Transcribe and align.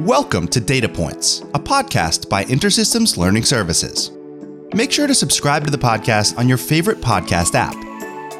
Welcome 0.00 0.48
to 0.48 0.58
Data 0.60 0.88
Points, 0.88 1.40
a 1.52 1.58
podcast 1.58 2.30
by 2.30 2.44
InterSystems 2.44 3.18
Learning 3.18 3.44
Services. 3.44 4.10
Make 4.72 4.90
sure 4.90 5.06
to 5.06 5.14
subscribe 5.14 5.66
to 5.66 5.70
the 5.70 5.76
podcast 5.76 6.38
on 6.38 6.48
your 6.48 6.56
favorite 6.56 7.02
podcast 7.02 7.54
app. 7.54 7.76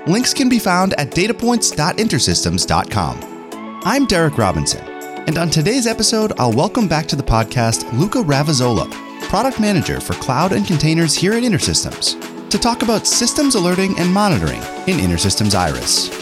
Links 0.09 0.33
can 0.33 0.49
be 0.49 0.59
found 0.59 0.95
at 0.95 1.11
datapoints.intersystems.com. 1.11 3.81
I'm 3.85 4.07
Derek 4.07 4.39
Robinson, 4.39 4.83
and 5.29 5.37
on 5.37 5.51
today's 5.51 5.87
episode, 5.87 6.33
I'll 6.39 6.51
welcome 6.51 6.89
back 6.89 7.05
to 7.09 7.17
the 7.17 7.23
podcast 7.23 7.93
Luca 7.93 8.21
Ravazzolo, 8.21 8.91
Product 9.29 9.61
Manager 9.61 10.01
for 10.01 10.15
Cloud 10.15 10.53
and 10.53 10.67
Containers 10.67 11.15
here 11.15 11.35
at 11.35 11.43
InterSystems, 11.43 12.49
to 12.49 12.59
talk 12.59 12.81
about 12.81 13.07
systems 13.07 13.55
alerting 13.55 13.99
and 13.99 14.11
monitoring 14.11 14.63
in 14.87 14.97
InterSystems 14.97 15.55
Iris. 15.55 16.20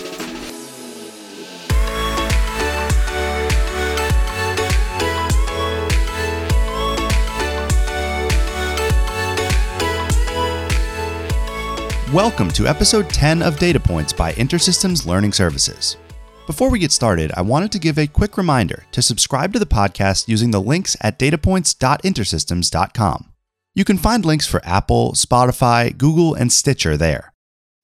Welcome 12.12 12.50
to 12.52 12.66
episode 12.66 13.10
10 13.10 13.42
of 13.42 13.58
Data 13.58 13.78
Points 13.78 14.14
by 14.14 14.32
InterSystems 14.32 15.04
Learning 15.04 15.30
Services. 15.30 15.98
Before 16.46 16.70
we 16.70 16.78
get 16.78 16.90
started, 16.90 17.30
I 17.36 17.42
wanted 17.42 17.70
to 17.72 17.78
give 17.78 17.98
a 17.98 18.06
quick 18.06 18.38
reminder 18.38 18.86
to 18.92 19.02
subscribe 19.02 19.52
to 19.52 19.58
the 19.58 19.66
podcast 19.66 20.26
using 20.26 20.50
the 20.50 20.62
links 20.62 20.96
at 21.02 21.18
datapoints.intersystems.com. 21.18 23.32
You 23.74 23.84
can 23.84 23.98
find 23.98 24.24
links 24.24 24.46
for 24.46 24.64
Apple, 24.64 25.12
Spotify, 25.12 25.94
Google, 25.94 26.32
and 26.32 26.50
Stitcher 26.50 26.96
there. 26.96 27.34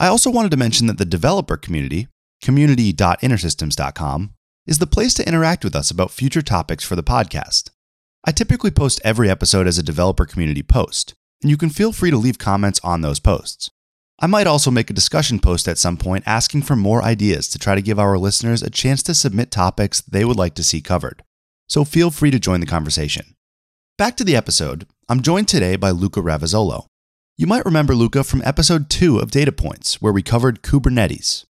I 0.01 0.07
also 0.07 0.31
wanted 0.31 0.53
to 0.53 0.57
mention 0.57 0.87
that 0.87 0.97
the 0.97 1.05
developer 1.05 1.59
community, 1.59 2.09
community.intersystems.com, 2.41 4.33
is 4.67 4.79
the 4.79 4.87
place 4.87 5.13
to 5.13 5.29
interact 5.29 5.65
with 5.65 5.77
us 5.77 5.91
about 5.91 6.11
future 6.11 6.41
topics 6.41 6.83
for 6.83 6.97
the 6.97 7.03
podcast. 7.03 7.69
I 8.25 8.33
typically 8.33 8.71
post 8.71 9.03
every 9.05 9.29
episode 9.29 9.67
as 9.67 9.77
a 9.77 9.83
developer 9.83 10.25
community 10.25 10.63
post, 10.63 11.13
and 11.43 11.51
you 11.51 11.59
can 11.59 11.69
feel 11.69 11.93
free 11.93 12.11
to 12.11 12.17
leave 12.17 12.39
comments 12.39 12.81
on 12.83 13.03
those 13.03 13.21
posts. 13.21 13.69
I 14.25 14.27
might 14.27 14.47
also 14.47 14.71
make 14.71 14.89
a 14.89 14.95
discussion 14.95 15.39
post 15.39 15.69
at 15.69 15.77
some 15.77 15.99
point 15.99 16.25
asking 16.27 16.63
for 16.63 16.77
more 16.77 17.03
ideas 17.03 17.47
to 17.49 17.59
try 17.59 17.75
to 17.75 17.83
give 17.83 17.99
our 17.99 18.17
listeners 18.17 18.63
a 18.63 18.71
chance 18.71 19.03
to 19.03 19.15
submit 19.15 19.51
topics 19.51 20.01
they 20.01 20.25
would 20.25 20.39
like 20.39 20.55
to 20.55 20.65
see 20.65 20.81
covered. 20.81 21.23
So 21.69 21.85
feel 21.85 22.11
free 22.11 22.31
to 22.31 22.39
join 22.39 22.61
the 22.61 22.67
conversation. 22.67 23.35
Back 23.99 24.17
to 24.17 24.25
the 24.25 24.35
episode, 24.35 24.87
I'm 25.11 25.21
joined 25.21 25.49
today 25.49 25.77
by 25.77 25.91
Luca 25.91 26.23
Ravazzolo. 26.23 26.87
You 27.37 27.47
might 27.47 27.67
remember 27.67 27.95
Luca 27.95 28.25
from 28.25 28.41
episode 28.47 28.89
2 28.89 29.19
of 29.19 29.31
Data 29.31 29.53
Points, 29.53 30.01
where 30.01 30.11
we 30.11 30.23
covered 30.23 30.63
Kubernetes. 30.63 31.45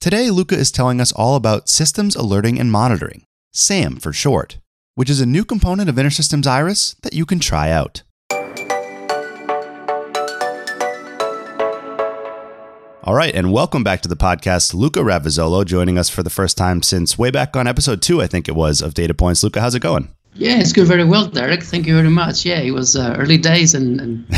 Today, 0.00 0.28
Luca 0.28 0.56
is 0.56 0.72
telling 0.72 1.00
us 1.00 1.12
all 1.12 1.36
about 1.36 1.68
Systems 1.68 2.16
Alerting 2.16 2.58
and 2.58 2.72
Monitoring, 2.72 3.22
SAM 3.52 3.98
for 3.98 4.12
short, 4.12 4.58
which 4.96 5.08
is 5.10 5.20
a 5.20 5.26
new 5.26 5.44
component 5.44 5.88
of 5.88 5.94
InterSystems 5.94 6.48
Iris 6.48 6.96
that 7.02 7.14
you 7.14 7.24
can 7.24 7.38
try 7.38 7.70
out. 7.70 8.02
All 13.06 13.14
right, 13.14 13.32
and 13.32 13.52
welcome 13.52 13.84
back 13.84 14.00
to 14.00 14.08
the 14.08 14.16
podcast. 14.16 14.74
Luca 14.74 14.98
Ravazzolo 14.98 15.64
joining 15.64 15.96
us 15.96 16.08
for 16.08 16.24
the 16.24 16.28
first 16.28 16.58
time 16.58 16.82
since 16.82 17.16
way 17.16 17.30
back 17.30 17.54
on 17.54 17.68
episode 17.68 18.02
two, 18.02 18.20
I 18.20 18.26
think 18.26 18.48
it 18.48 18.56
was, 18.56 18.82
of 18.82 18.94
Data 18.94 19.14
Points. 19.14 19.44
Luca, 19.44 19.60
how's 19.60 19.76
it 19.76 19.80
going? 19.80 20.08
Yeah, 20.34 20.58
it's 20.58 20.72
going 20.72 20.88
very 20.88 21.04
well, 21.04 21.28
Derek. 21.28 21.62
Thank 21.62 21.86
you 21.86 21.94
very 21.94 22.10
much. 22.10 22.44
Yeah, 22.44 22.58
it 22.58 22.72
was 22.72 22.96
uh, 22.96 23.14
early 23.16 23.38
days 23.38 23.74
and, 23.74 24.00
and 24.00 24.28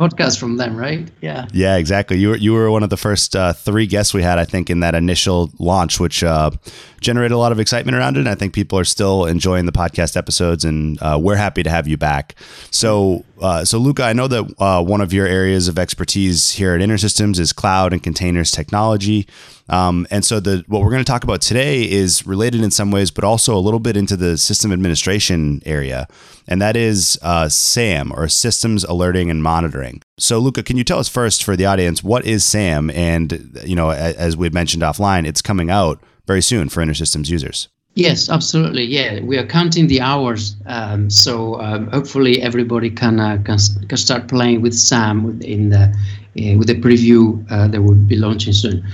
podcast 0.00 0.40
from 0.40 0.56
them, 0.56 0.78
right? 0.78 1.06
Yeah. 1.20 1.46
Yeah, 1.52 1.76
exactly. 1.76 2.16
You 2.16 2.30
were 2.30 2.36
you 2.36 2.54
were 2.54 2.70
one 2.70 2.82
of 2.82 2.88
the 2.88 2.96
first 2.96 3.36
uh, 3.36 3.52
three 3.52 3.86
guests 3.86 4.14
we 4.14 4.22
had, 4.22 4.38
I 4.38 4.46
think, 4.46 4.70
in 4.70 4.80
that 4.80 4.94
initial 4.94 5.50
launch, 5.58 6.00
which 6.00 6.24
uh, 6.24 6.52
generated 7.00 7.32
a 7.32 7.38
lot 7.38 7.52
of 7.52 7.60
excitement 7.60 7.96
around 7.96 8.16
it. 8.16 8.20
And 8.20 8.28
I 8.28 8.34
think 8.34 8.52
people 8.52 8.78
are 8.78 8.84
still 8.84 9.24
enjoying 9.26 9.66
the 9.66 9.72
podcast 9.72 10.16
episodes, 10.16 10.64
and 10.64 11.00
uh, 11.02 11.18
we're 11.20 11.36
happy 11.36 11.62
to 11.62 11.70
have 11.70 11.86
you 11.86 11.96
back. 11.96 12.34
So, 12.70 13.24
uh, 13.40 13.64
so 13.64 13.78
Luca, 13.78 14.04
I 14.04 14.12
know 14.12 14.28
that 14.28 14.54
uh, 14.58 14.82
one 14.82 15.00
of 15.00 15.12
your 15.12 15.26
areas 15.26 15.68
of 15.68 15.78
expertise 15.78 16.52
here 16.52 16.74
at 16.74 16.80
InterSystems 16.80 17.38
is 17.38 17.52
cloud 17.52 17.92
and 17.92 18.02
containers 18.02 18.50
technology. 18.50 19.26
Um, 19.68 20.06
and 20.10 20.24
so 20.24 20.38
the 20.38 20.64
what 20.68 20.82
we're 20.82 20.90
going 20.90 21.04
to 21.04 21.10
talk 21.10 21.24
about 21.24 21.40
today 21.40 21.90
is 21.90 22.26
related 22.26 22.62
in 22.62 22.70
some 22.70 22.90
ways, 22.90 23.10
but 23.10 23.24
also 23.24 23.56
a 23.56 23.58
little 23.58 23.80
bit 23.80 23.96
into 23.96 24.16
the 24.16 24.38
system 24.38 24.72
administration 24.72 25.60
area, 25.66 26.06
and 26.46 26.62
that 26.62 26.76
is 26.76 27.18
uh, 27.22 27.48
SAM 27.48 28.12
or 28.12 28.28
Systems 28.28 28.84
Alerting 28.84 29.28
and 29.28 29.42
Monitoring. 29.42 30.02
So, 30.18 30.38
Luca, 30.38 30.62
can 30.62 30.76
you 30.76 30.84
tell 30.84 31.00
us 31.00 31.08
first 31.08 31.42
for 31.42 31.56
the 31.56 31.66
audience 31.66 32.02
what 32.04 32.24
is 32.24 32.44
SAM? 32.44 32.90
And 32.90 33.60
you 33.64 33.74
know, 33.74 33.90
as 33.90 34.36
we 34.36 34.46
had 34.46 34.54
mentioned 34.54 34.84
offline, 34.84 35.26
it's 35.26 35.42
coming 35.42 35.68
out 35.68 36.00
very 36.26 36.42
soon 36.42 36.68
for 36.68 36.82
InterSystems 36.82 37.28
users. 37.28 37.68
Yes, 37.94 38.28
absolutely. 38.28 38.84
Yeah, 38.84 39.20
we 39.20 39.38
are 39.38 39.46
counting 39.46 39.86
the 39.86 40.02
hours, 40.02 40.56
um, 40.66 41.08
so 41.08 41.58
um, 41.62 41.86
hopefully 41.92 42.42
everybody 42.42 42.90
can, 42.90 43.18
uh, 43.18 43.40
can 43.42 43.58
can 43.88 43.96
start 43.96 44.28
playing 44.28 44.60
with 44.60 44.74
SAM 44.74 45.40
in 45.40 45.70
the 45.70 45.84
uh, 45.84 46.58
with 46.58 46.66
the 46.66 46.78
preview 46.78 47.42
uh, 47.50 47.68
that 47.68 47.80
will 47.80 47.94
be 47.94 48.16
launching 48.16 48.52
soon. 48.52 48.84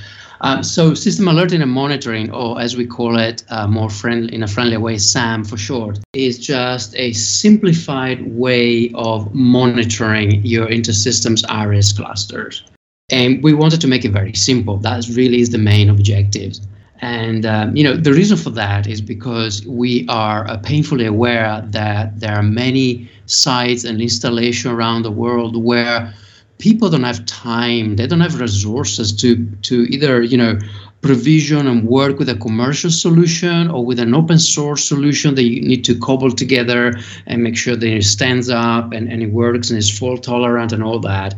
Um, 0.42 0.62
so 0.62 0.94
system 0.94 1.26
alerting 1.28 1.62
and 1.62 1.71
monitoring, 1.71 2.31
or 2.32 2.60
as 2.60 2.76
we 2.76 2.87
call 2.87 3.16
it 3.16 3.44
uh, 3.48 3.66
more 3.66 3.91
friendly 3.91 4.34
in 4.34 4.42
a 4.42 4.48
friendly 4.48 4.76
way, 4.76 4.98
SAM 4.98 5.44
for 5.44 5.56
short, 5.56 5.98
is 6.12 6.38
just 6.38 6.94
a 6.97 7.12
simplified 7.12 8.21
way 8.37 8.91
of 8.94 9.32
monitoring 9.34 10.44
your 10.44 10.66
InterSystems 10.66 11.44
Iris 11.48 11.92
clusters. 11.92 12.65
And 13.10 13.42
we 13.42 13.53
wanted 13.53 13.81
to 13.82 13.88
make 13.88 14.04
it 14.04 14.10
very 14.10 14.34
simple. 14.34 14.78
That 14.78 15.06
really 15.09 15.41
is 15.41 15.50
the 15.50 15.59
main 15.59 15.91
objective. 15.91 16.54
And 17.03 17.45
um, 17.45 17.77
you 17.77 17.83
know 17.83 17.97
the 17.97 18.13
reason 18.13 18.37
for 18.37 18.51
that 18.51 18.87
is 18.87 19.01
because 19.01 19.67
we 19.67 20.07
are 20.09 20.49
uh, 20.49 20.57
painfully 20.59 21.05
aware 21.05 21.61
that 21.71 22.21
there 22.21 22.35
are 22.35 22.45
many 22.45 23.11
sites 23.27 23.85
and 23.85 24.01
installations 24.01 24.73
around 24.73 25.03
the 25.03 25.11
world 25.11 25.57
where 25.63 26.15
people 26.59 26.89
don't 26.89 27.03
have 27.03 27.27
time 27.27 27.97
they 27.97 28.07
don't 28.07 28.21
have 28.21 28.41
resources 28.41 29.13
to 29.13 29.45
to 29.63 29.83
either 29.91 30.23
you 30.23 30.39
know 30.39 30.57
provision 31.03 31.67
and 31.67 31.89
work 31.89 32.21
with 32.21 32.29
a 32.29 32.37
commercial 32.37 32.89
solution 32.89 33.69
or 33.69 33.84
with 33.84 33.99
an 33.99 34.15
open 34.15 34.39
source 34.39 34.84
solution 34.84 35.34
that 35.34 35.43
you 35.43 35.61
need 35.61 35.84
to 35.84 35.99
cobble 35.99 36.31
together 36.31 36.93
and 37.27 37.43
make 37.43 37.57
sure 37.57 37.75
that 37.75 37.93
it 37.93 38.05
stands 38.05 38.49
up 38.49 38.93
and, 38.93 39.11
and 39.11 39.21
it 39.21 39.33
works 39.33 39.69
and 39.69 39.79
is 39.79 39.99
fault 39.99 40.23
tolerant 40.23 40.73
and 40.73 40.83
all 40.83 41.01
that 41.01 41.34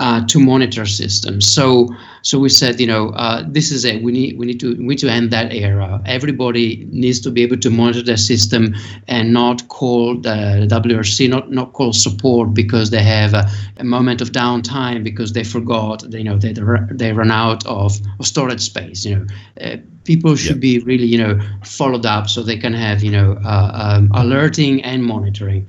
uh, 0.00 0.24
to 0.26 0.38
monitor 0.38 0.84
systems. 0.84 1.50
So 1.50 1.88
so 2.26 2.40
we 2.40 2.48
said, 2.48 2.80
you 2.80 2.88
know, 2.88 3.10
uh, 3.10 3.44
this 3.46 3.70
is 3.70 3.84
it. 3.84 4.02
We 4.02 4.10
need 4.10 4.36
we 4.36 4.46
need 4.46 4.58
to 4.58 4.74
we 4.74 4.88
need 4.92 4.98
to 4.98 5.08
end 5.08 5.30
that 5.30 5.52
era. 5.52 6.02
Everybody 6.06 6.84
needs 6.90 7.20
to 7.20 7.30
be 7.30 7.44
able 7.44 7.58
to 7.58 7.70
monitor 7.70 8.02
their 8.02 8.16
system 8.16 8.74
and 9.06 9.32
not 9.32 9.68
call 9.68 10.16
the 10.16 10.66
WRC, 10.68 11.28
not 11.28 11.52
not 11.52 11.72
call 11.72 11.92
support 11.92 12.52
because 12.52 12.90
they 12.90 13.04
have 13.04 13.32
a, 13.32 13.48
a 13.76 13.84
moment 13.84 14.20
of 14.20 14.32
downtime 14.32 15.04
because 15.04 15.34
they 15.34 15.44
forgot, 15.44 16.02
you 16.12 16.24
know, 16.24 16.36
they 16.36 16.52
they 16.90 17.12
run 17.12 17.30
out 17.30 17.64
of, 17.64 18.00
of 18.18 18.26
storage 18.26 18.60
space 18.60 19.06
you 19.06 19.14
know, 19.14 19.26
uh, 19.60 19.76
people 20.02 20.34
should 20.34 20.58
be 20.58 20.80
really, 20.80 21.06
you 21.06 21.18
know, 21.18 21.38
followed 21.64 22.06
up 22.06 22.28
so 22.28 22.42
they 22.42 22.58
can 22.58 22.72
have, 22.72 23.04
you 23.04 23.12
know, 23.12 23.38
uh, 23.44 23.70
um, 23.72 24.10
alerting 24.14 24.82
and 24.82 25.04
monitoring. 25.04 25.64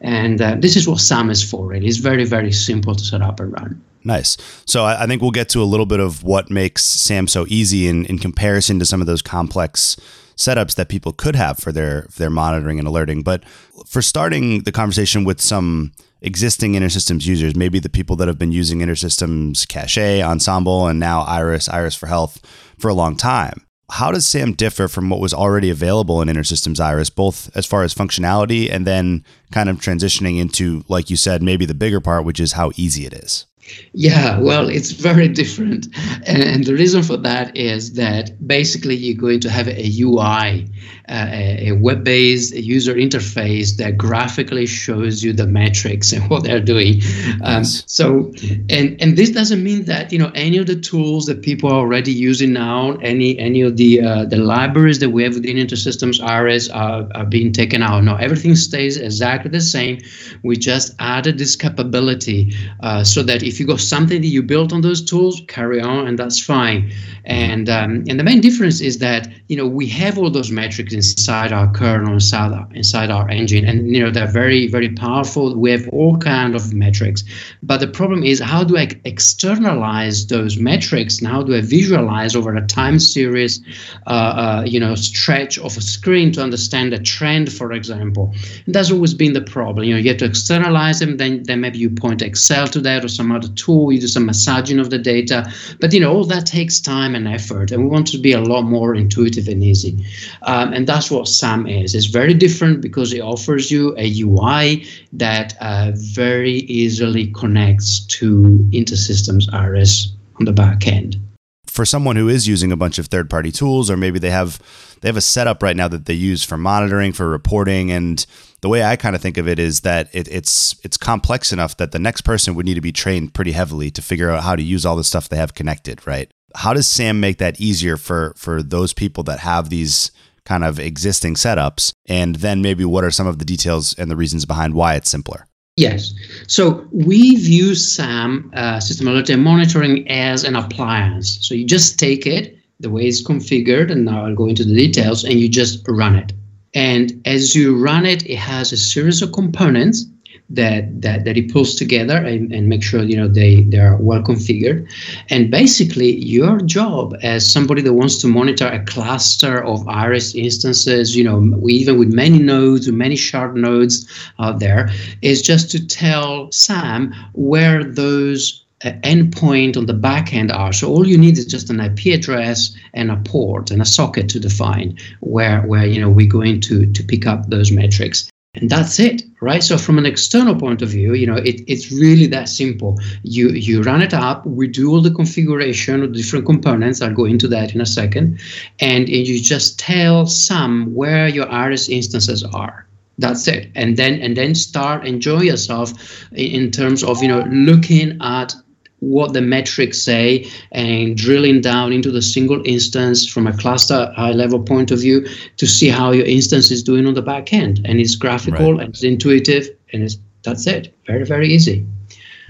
And 0.00 0.40
uh, 0.40 0.54
this 0.60 0.76
is 0.76 0.86
what 0.86 1.00
SAM 1.00 1.30
is 1.30 1.42
for. 1.42 1.74
It 1.74 1.82
is 1.82 1.98
very, 1.98 2.24
very 2.24 2.52
simple 2.52 2.94
to 2.94 3.04
set 3.04 3.22
up 3.22 3.40
and 3.40 3.52
run. 3.52 3.82
Nice. 4.06 4.36
So 4.66 4.84
I, 4.84 5.02
I 5.02 5.06
think 5.06 5.20
we'll 5.20 5.32
get 5.32 5.48
to 5.50 5.62
a 5.62 5.64
little 5.64 5.84
bit 5.84 5.98
of 5.98 6.22
what 6.22 6.48
makes 6.48 6.84
SAM 6.84 7.26
so 7.26 7.44
easy 7.48 7.88
in, 7.88 8.06
in 8.06 8.18
comparison 8.18 8.78
to 8.78 8.86
some 8.86 9.00
of 9.00 9.08
those 9.08 9.20
complex 9.20 9.96
setups 10.36 10.76
that 10.76 10.88
people 10.88 11.12
could 11.12 11.34
have 11.34 11.58
for 11.58 11.72
their 11.72 12.02
for 12.02 12.20
their 12.20 12.30
monitoring 12.30 12.78
and 12.78 12.86
alerting. 12.86 13.22
But 13.22 13.44
for 13.84 14.00
starting 14.00 14.62
the 14.62 14.70
conversation 14.70 15.24
with 15.24 15.40
some 15.40 15.92
existing 16.22 16.74
InterSystems 16.74 17.26
users, 17.26 17.56
maybe 17.56 17.80
the 17.80 17.88
people 17.88 18.14
that 18.16 18.28
have 18.28 18.38
been 18.38 18.52
using 18.52 18.78
InterSystems 18.78 19.66
Cache, 19.66 20.22
Ensemble, 20.22 20.86
and 20.86 21.00
now 21.00 21.22
Iris, 21.22 21.68
Iris 21.68 21.96
for 21.96 22.06
Health 22.06 22.40
for 22.78 22.88
a 22.88 22.94
long 22.94 23.16
time. 23.16 23.66
How 23.90 24.12
does 24.12 24.26
SAM 24.26 24.52
differ 24.52 24.86
from 24.86 25.10
what 25.10 25.20
was 25.20 25.34
already 25.34 25.70
available 25.70 26.22
in 26.22 26.28
InterSystems 26.28 26.78
Iris, 26.78 27.10
both 27.10 27.54
as 27.56 27.66
far 27.66 27.82
as 27.82 27.94
functionality 27.94 28.70
and 28.70 28.86
then 28.86 29.24
kind 29.50 29.68
of 29.68 29.78
transitioning 29.78 30.38
into, 30.40 30.84
like 30.88 31.10
you 31.10 31.16
said, 31.16 31.42
maybe 31.42 31.66
the 31.66 31.74
bigger 31.74 32.00
part, 32.00 32.24
which 32.24 32.40
is 32.40 32.52
how 32.52 32.70
easy 32.76 33.04
it 33.04 33.12
is? 33.12 33.46
Yeah, 33.92 34.38
well, 34.40 34.68
it's 34.68 34.90
very 34.90 35.28
different. 35.28 35.88
And 36.26 36.64
the 36.64 36.74
reason 36.74 37.02
for 37.02 37.16
that 37.18 37.56
is 37.56 37.94
that 37.94 38.46
basically 38.46 38.94
you're 38.94 39.16
going 39.16 39.40
to 39.40 39.50
have 39.50 39.68
a 39.68 39.90
UI, 40.00 40.66
uh, 41.08 41.26
a 41.30 41.72
web 41.72 42.04
based 42.04 42.54
user 42.54 42.94
interface 42.94 43.76
that 43.78 43.96
graphically 43.96 44.66
shows 44.66 45.22
you 45.22 45.32
the 45.32 45.46
metrics 45.46 46.12
and 46.12 46.22
what 46.30 46.44
they're 46.44 46.60
doing. 46.60 47.00
Um, 47.42 47.64
so, 47.64 48.32
and, 48.68 49.00
and 49.00 49.16
this 49.16 49.30
doesn't 49.30 49.62
mean 49.62 49.84
that, 49.84 50.12
you 50.12 50.18
know, 50.18 50.30
any 50.34 50.58
of 50.58 50.66
the 50.66 50.76
tools 50.76 51.26
that 51.26 51.42
people 51.42 51.70
are 51.70 51.78
already 51.78 52.12
using 52.12 52.52
now, 52.52 52.96
any 52.96 53.38
any 53.38 53.62
of 53.62 53.76
the 53.76 54.00
uh, 54.00 54.24
the 54.24 54.36
libraries 54.36 54.98
that 54.98 55.10
we 55.10 55.22
have 55.22 55.34
within 55.34 55.56
InterSystems 55.56 56.22
Iris 56.22 56.68
are, 56.68 57.08
are 57.14 57.24
being 57.24 57.52
taken 57.52 57.82
out. 57.82 58.04
No, 58.04 58.16
everything 58.16 58.56
stays 58.56 58.96
exactly 58.96 59.50
the 59.50 59.60
same. 59.60 60.00
We 60.42 60.56
just 60.56 60.94
added 60.98 61.38
this 61.38 61.56
capability 61.56 62.52
uh, 62.80 63.04
so 63.04 63.22
that 63.22 63.42
if 63.42 63.55
if 63.56 63.60
you 63.60 63.66
got 63.66 63.80
something 63.80 64.20
that 64.20 64.26
you 64.26 64.42
built 64.42 64.70
on 64.70 64.82
those 64.82 65.02
tools, 65.02 65.40
carry 65.48 65.80
on, 65.80 66.06
and 66.06 66.18
that's 66.18 66.38
fine. 66.38 66.92
And 67.24 67.70
um, 67.70 68.04
and 68.06 68.20
the 68.20 68.22
main 68.22 68.42
difference 68.42 68.82
is 68.82 68.98
that 68.98 69.28
you 69.48 69.56
know 69.56 69.66
we 69.66 69.86
have 69.88 70.18
all 70.18 70.30
those 70.30 70.50
metrics 70.50 70.92
inside 70.92 71.52
our 71.52 71.72
kernel, 71.72 72.12
inside 72.12 72.52
our, 72.52 72.68
inside 72.74 73.10
our 73.10 73.26
engine, 73.30 73.64
and 73.64 73.96
you 73.96 74.02
know 74.02 74.10
they're 74.10 74.30
very 74.30 74.68
very 74.68 74.90
powerful. 74.90 75.56
We 75.56 75.70
have 75.70 75.88
all 75.88 76.18
kind 76.18 76.54
of 76.54 76.74
metrics, 76.74 77.24
but 77.62 77.78
the 77.78 77.88
problem 77.88 78.22
is 78.22 78.40
how 78.40 78.62
do 78.62 78.76
I 78.76 78.88
externalize 79.06 80.26
those 80.26 80.58
metrics? 80.58 81.18
And 81.18 81.28
how 81.28 81.42
do 81.42 81.56
I 81.56 81.62
visualize 81.62 82.36
over 82.36 82.54
a 82.54 82.66
time 82.66 82.98
series, 82.98 83.62
uh, 84.06 84.10
uh, 84.10 84.64
you 84.66 84.78
know, 84.78 84.94
stretch 84.94 85.58
of 85.58 85.78
a 85.78 85.80
screen 85.80 86.30
to 86.32 86.42
understand 86.42 86.92
a 86.92 86.98
trend, 86.98 87.50
for 87.50 87.72
example? 87.72 88.34
And 88.66 88.74
that's 88.74 88.90
always 88.90 89.14
been 89.14 89.32
the 89.32 89.40
problem. 89.40 89.86
You 89.86 89.94
know, 89.94 90.00
you 90.00 90.10
have 90.10 90.18
to 90.18 90.26
externalize 90.26 90.98
them, 90.98 91.16
then 91.16 91.42
then 91.44 91.62
maybe 91.62 91.78
you 91.78 91.88
point 91.88 92.20
Excel 92.20 92.68
to 92.68 92.80
that 92.82 93.02
or 93.02 93.08
some 93.08 93.32
other 93.32 93.45
tool. 93.54 93.92
You 93.92 94.00
do 94.00 94.08
some 94.08 94.26
massaging 94.26 94.78
of 94.78 94.90
the 94.90 94.98
data, 94.98 95.52
but 95.80 95.92
you 95.92 96.00
know 96.00 96.12
all 96.12 96.24
that 96.24 96.46
takes 96.46 96.80
time 96.80 97.14
and 97.14 97.28
effort, 97.28 97.70
and 97.70 97.82
we 97.84 97.88
want 97.88 98.06
to 98.08 98.18
be 98.18 98.32
a 98.32 98.40
lot 98.40 98.62
more 98.62 98.94
intuitive 98.94 99.48
and 99.48 99.62
easy. 99.62 100.04
Um, 100.42 100.72
and 100.72 100.86
that's 100.86 101.10
what 101.10 101.28
SAM 101.28 101.66
is. 101.66 101.94
It's 101.94 102.06
very 102.06 102.34
different 102.34 102.80
because 102.80 103.12
it 103.12 103.20
offers 103.20 103.70
you 103.70 103.94
a 103.96 104.20
UI 104.20 104.86
that 105.12 105.56
uh, 105.60 105.92
very 105.94 106.58
easily 106.68 107.28
connects 107.32 108.00
to 108.06 108.68
InterSystems 108.72 109.52
Iris 109.52 110.12
on 110.38 110.44
the 110.44 110.52
back 110.52 110.86
end. 110.86 111.20
For 111.66 111.84
someone 111.84 112.16
who 112.16 112.28
is 112.28 112.48
using 112.48 112.72
a 112.72 112.76
bunch 112.76 112.98
of 112.98 113.06
third-party 113.08 113.52
tools, 113.52 113.90
or 113.90 113.96
maybe 113.96 114.18
they 114.18 114.30
have 114.30 114.60
they 115.00 115.08
have 115.08 115.16
a 115.16 115.20
setup 115.22 115.62
right 115.62 115.76
now 115.76 115.88
that 115.88 116.06
they 116.06 116.14
use 116.14 116.42
for 116.42 116.56
monitoring, 116.56 117.12
for 117.12 117.28
reporting, 117.28 117.90
and 117.90 118.24
the 118.66 118.70
way 118.70 118.84
I 118.84 118.96
kind 118.96 119.16
of 119.16 119.22
think 119.22 119.38
of 119.38 119.46
it 119.48 119.58
is 119.58 119.80
that 119.80 120.08
it, 120.12 120.28
it's 120.28 120.76
it's 120.84 120.96
complex 120.96 121.52
enough 121.52 121.76
that 121.76 121.92
the 121.92 121.98
next 121.98 122.22
person 122.22 122.54
would 122.54 122.66
need 122.66 122.74
to 122.74 122.80
be 122.80 122.92
trained 122.92 123.32
pretty 123.32 123.52
heavily 123.52 123.90
to 123.92 124.02
figure 124.02 124.30
out 124.30 124.42
how 124.42 124.56
to 124.56 124.62
use 124.62 124.84
all 124.84 124.96
the 124.96 125.04
stuff 125.04 125.28
they 125.28 125.36
have 125.36 125.54
connected, 125.54 126.06
right? 126.06 126.30
how 126.56 126.72
does 126.72 126.86
Sam 126.86 127.20
make 127.20 127.38
that 127.38 127.60
easier 127.60 127.96
for 127.96 128.34
for 128.36 128.62
those 128.62 128.92
people 128.92 129.22
that 129.24 129.38
have 129.40 129.68
these 129.70 130.10
kind 130.44 130.64
of 130.64 130.80
existing 130.80 131.34
setups? 131.34 131.92
And 132.06 132.36
then 132.36 132.62
maybe 132.62 132.84
what 132.84 133.04
are 133.04 133.10
some 133.10 133.26
of 133.26 133.38
the 133.38 133.44
details 133.44 133.94
and 133.98 134.10
the 134.10 134.16
reasons 134.16 134.44
behind 134.44 134.74
why 134.74 134.94
it's 134.94 135.10
simpler? 135.10 135.46
Yes. 135.76 136.14
So 136.46 136.88
we 136.90 137.36
view 137.36 137.74
SAM 137.74 138.50
uh, 138.54 138.80
system 138.80 139.08
alert 139.08 139.28
monitoring 139.36 140.08
as 140.08 140.42
an 140.42 140.56
appliance. 140.56 141.38
So 141.46 141.54
you 141.54 141.66
just 141.66 141.98
take 141.98 142.26
it 142.26 142.58
the 142.80 142.88
way 142.88 143.02
it's 143.02 143.22
configured, 143.22 143.90
and 143.90 144.04
now 144.06 144.24
I'll 144.24 144.34
go 144.34 144.46
into 144.46 144.64
the 144.64 144.74
details, 144.74 145.24
and 145.24 145.34
you 145.34 145.48
just 145.48 145.84
run 145.88 146.16
it. 146.16 146.32
And 146.76 147.20
as 147.24 147.54
you 147.54 147.74
run 147.74 148.04
it, 148.04 148.26
it 148.26 148.36
has 148.36 148.70
a 148.70 148.76
series 148.76 149.22
of 149.22 149.32
components 149.32 150.04
that 150.50 151.00
that 151.02 151.24
that 151.24 151.34
he 151.34 151.42
pulls 151.42 151.74
together 151.74 152.18
and, 152.18 152.52
and 152.52 152.68
make 152.68 152.82
sure 152.82 153.02
you 153.02 153.16
know 153.16 153.26
they 153.26 153.62
they 153.64 153.78
are 153.78 153.96
well 153.96 154.22
configured. 154.22 154.86
And 155.30 155.50
basically 155.50 156.16
your 156.18 156.60
job 156.60 157.16
as 157.22 157.50
somebody 157.50 157.80
that 157.82 157.94
wants 157.94 158.18
to 158.18 158.28
monitor 158.28 158.66
a 158.68 158.84
cluster 158.84 159.64
of 159.64 159.88
iris 159.88 160.34
instances 160.34 161.16
you 161.16 161.24
know 161.24 161.38
even 161.68 161.98
with 161.98 162.12
many 162.12 162.38
nodes 162.38 162.90
many 162.92 163.16
shard 163.16 163.56
nodes 163.56 164.06
out 164.38 164.60
there 164.60 164.88
is 165.22 165.42
just 165.42 165.70
to 165.72 165.84
tell 165.84 166.52
sam 166.52 167.12
where 167.32 167.82
those 167.82 168.65
endpoint 168.82 169.76
on 169.76 169.86
the 169.86 169.94
back 169.94 170.34
end 170.34 170.52
are. 170.52 170.72
So 170.72 170.88
all 170.88 171.06
you 171.06 171.16
need 171.16 171.38
is 171.38 171.46
just 171.46 171.70
an 171.70 171.80
IP 171.80 172.06
address 172.06 172.76
and 172.92 173.10
a 173.10 173.16
port 173.16 173.70
and 173.70 173.80
a 173.80 173.86
socket 173.86 174.28
to 174.30 174.40
define 174.40 174.98
where 175.20 175.62
where 175.62 175.86
you 175.86 176.00
know 176.00 176.10
we're 176.10 176.28
going 176.28 176.60
to 176.62 176.86
to 176.92 177.02
pick 177.02 177.26
up 177.26 177.48
those 177.48 177.72
metrics. 177.72 178.30
And 178.54 178.70
that's 178.70 178.98
it 178.98 179.22
right? 179.40 179.62
So 179.62 179.76
from 179.76 179.98
an 179.98 180.06
external 180.06 180.54
point 180.54 180.82
of 180.82 180.90
view 180.90 181.14
you 181.14 181.26
know 181.26 181.36
it, 181.36 181.62
it's 181.66 181.90
really 181.90 182.26
that 182.28 182.48
simple. 182.48 182.98
You 183.22 183.50
you 183.50 183.82
run 183.82 184.02
it 184.02 184.14
up 184.14 184.46
we 184.46 184.68
do 184.68 184.90
all 184.90 185.00
the 185.00 185.10
configuration 185.10 186.02
of 186.02 186.12
different 186.12 186.46
components 186.46 187.00
i'll 187.00 187.12
go 187.12 187.24
into 187.24 187.48
that 187.48 187.74
in 187.74 187.80
a 187.80 187.86
second 187.86 188.40
and 188.80 189.08
you 189.08 189.40
just 189.40 189.78
tell 189.78 190.26
SAM 190.26 190.94
where 190.94 191.28
your 191.28 191.48
iris 191.50 191.88
instances 191.88 192.44
are. 192.44 192.86
That's 193.18 193.48
it. 193.48 193.70
And 193.74 193.96
then 193.96 194.20
and 194.20 194.36
then 194.36 194.54
start 194.54 195.06
enjoy 195.06 195.42
yourself 195.42 195.92
in 196.32 196.70
terms 196.70 197.02
of 197.02 197.22
you 197.22 197.28
know 197.28 197.46
looking 197.50 198.18
at 198.20 198.54
what 199.00 199.32
the 199.32 199.42
metrics 199.42 200.00
say 200.00 200.50
and 200.72 201.16
drilling 201.16 201.60
down 201.60 201.92
into 201.92 202.10
the 202.10 202.22
single 202.22 202.62
instance 202.64 203.26
from 203.26 203.46
a 203.46 203.56
cluster 203.56 204.12
high 204.16 204.32
level 204.32 204.62
point 204.62 204.90
of 204.90 205.00
view 205.00 205.26
to 205.56 205.66
see 205.66 205.88
how 205.88 206.12
your 206.12 206.26
instance 206.26 206.70
is 206.70 206.82
doing 206.82 207.06
on 207.06 207.14
the 207.14 207.22
back 207.22 207.52
end. 207.52 207.80
And 207.84 208.00
it's 208.00 208.16
graphical 208.16 208.72
right. 208.72 208.80
and 208.84 208.94
it's 208.94 209.02
intuitive 209.02 209.68
and 209.92 210.02
it's 210.02 210.16
that's 210.42 210.66
it. 210.66 210.94
Very 211.06 211.24
very 211.24 211.48
easy. 211.48 211.86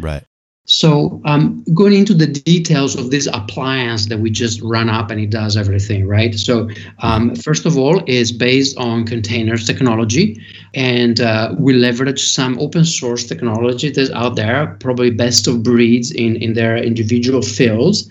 Right. 0.01 0.23
So 0.67 1.21
um, 1.25 1.65
going 1.75 1.93
into 1.93 2.13
the 2.13 2.27
details 2.27 2.97
of 2.97 3.13
this 3.13 3.29
appliance 3.33 4.07
that 4.07 4.19
we 4.19 4.31
just 4.31 4.61
run 4.63 4.91
up 4.91 5.13
and 5.13 5.21
it 5.21 5.31
does 5.31 5.57
everything, 5.57 6.09
right? 6.09 6.35
So 6.35 6.69
um, 6.99 7.37
first 7.37 7.67
of 7.67 7.79
all, 7.79 8.03
is 8.09 8.33
based 8.33 8.77
on 8.77 9.07
containers 9.07 9.65
technology, 9.65 10.43
and 10.77 11.21
uh, 11.21 11.55
we 11.59 11.73
leverage 11.73 12.23
some 12.23 12.59
open 12.61 12.85
source 12.85 13.25
technology 13.25 13.91
that's 13.91 14.11
out 14.11 14.37
there, 14.37 14.77
probably 14.79 15.11
best 15.11 15.49
of 15.49 15.63
breeds 15.63 16.13
in 16.13 16.37
in 16.37 16.53
their 16.53 16.77
individual 16.77 17.41
fields, 17.41 18.09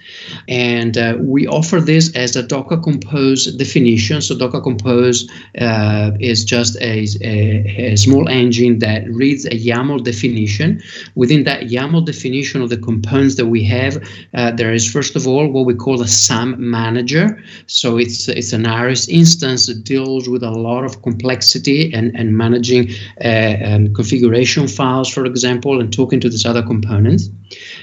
and 0.48 0.98
uh, 0.98 1.16
we 1.20 1.48
offer 1.48 1.80
this 1.80 2.14
as 2.16 2.36
a 2.36 2.42
Docker 2.42 2.78
Compose 2.78 3.46
definition. 3.56 4.20
So 4.20 4.36
Docker 4.36 4.62
Compose 4.62 5.30
uh, 5.60 6.12
is 6.20 6.44
just 6.44 6.76
a, 6.82 7.06
a, 7.22 7.94
a 7.94 7.96
small 7.96 8.28
engine 8.28 8.80
that 8.80 9.08
reads 9.10 9.46
a 9.46 9.52
YAML 9.52 10.04
definition. 10.04 10.82
Within 11.14 11.44
that 11.44 11.70
YAML 11.70 12.06
definition 12.06 12.64
of 12.64 12.70
the 12.70 12.78
components 12.78 13.36
that 13.36 13.46
we 13.46 13.64
have, 13.66 14.04
uh, 14.34 14.52
there 14.52 14.74
is 14.74 14.92
first 14.92 15.16
of 15.16 15.28
all 15.28 15.48
what 15.48 15.66
we 15.66 15.76
call 15.76 16.02
a 16.02 16.08
SAM 16.08 16.56
manager. 16.58 17.40
So 17.68 17.98
it's 17.98 18.28
it's 18.28 18.54
an 18.54 18.66
Iris 18.66 19.08
instance 19.08 19.68
that 19.68 19.84
deals 19.84 20.28
with 20.28 20.42
a 20.42 20.50
lot 20.50 20.84
of 20.84 21.04
complexity 21.04 21.94
and 21.94 22.16
and 22.16 22.36
managing 22.56 22.92
uh, 23.24 23.58
um, 23.66 23.94
configuration 23.94 24.68
files, 24.68 25.10
for 25.10 25.26
example, 25.26 25.82
and 25.82 25.92
talking 25.92 26.20
to 26.22 26.30
this 26.30 26.46
other 26.46 26.64
component. 26.64 27.22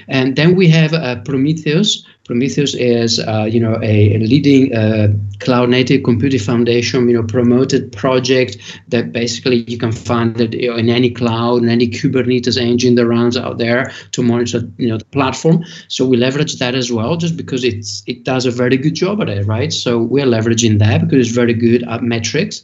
And 0.07 0.35
then 0.35 0.55
we 0.55 0.67
have 0.69 0.93
uh, 0.93 1.21
Prometheus, 1.21 2.05
Prometheus 2.25 2.73
is, 2.73 3.19
uh, 3.19 3.43
you 3.51 3.59
know, 3.59 3.77
a, 3.83 4.15
a 4.15 4.19
leading 4.19 4.73
uh, 4.73 5.09
cloud 5.39 5.69
native 5.69 6.03
computing 6.03 6.39
foundation, 6.39 7.09
you 7.09 7.15
know, 7.15 7.23
promoted 7.23 7.91
project 7.91 8.57
that 8.87 9.11
basically 9.11 9.65
you 9.67 9.77
can 9.77 9.91
find 9.91 10.39
it 10.39 10.53
in 10.53 10.87
any 10.87 11.09
cloud 11.09 11.61
and 11.61 11.69
any 11.69 11.89
Kubernetes 11.89 12.57
engine 12.57 12.95
that 12.95 13.07
runs 13.07 13.35
out 13.35 13.57
there 13.57 13.91
to 14.13 14.23
monitor, 14.23 14.61
you 14.77 14.87
know, 14.87 14.97
the 14.97 15.05
platform. 15.05 15.65
So 15.89 16.05
we 16.05 16.15
leverage 16.15 16.59
that 16.59 16.75
as 16.75 16.89
well, 16.93 17.17
just 17.17 17.35
because 17.35 17.65
it's 17.65 18.03
it 18.07 18.23
does 18.23 18.45
a 18.45 18.51
very 18.51 18.77
good 18.77 18.95
job 18.95 19.21
at 19.21 19.27
it, 19.27 19.45
right? 19.45 19.73
So 19.73 20.01
we're 20.01 20.25
leveraging 20.25 20.79
that 20.79 21.01
because 21.01 21.27
it's 21.27 21.35
very 21.35 21.53
good 21.53 21.83
at 21.89 22.03
metrics. 22.03 22.63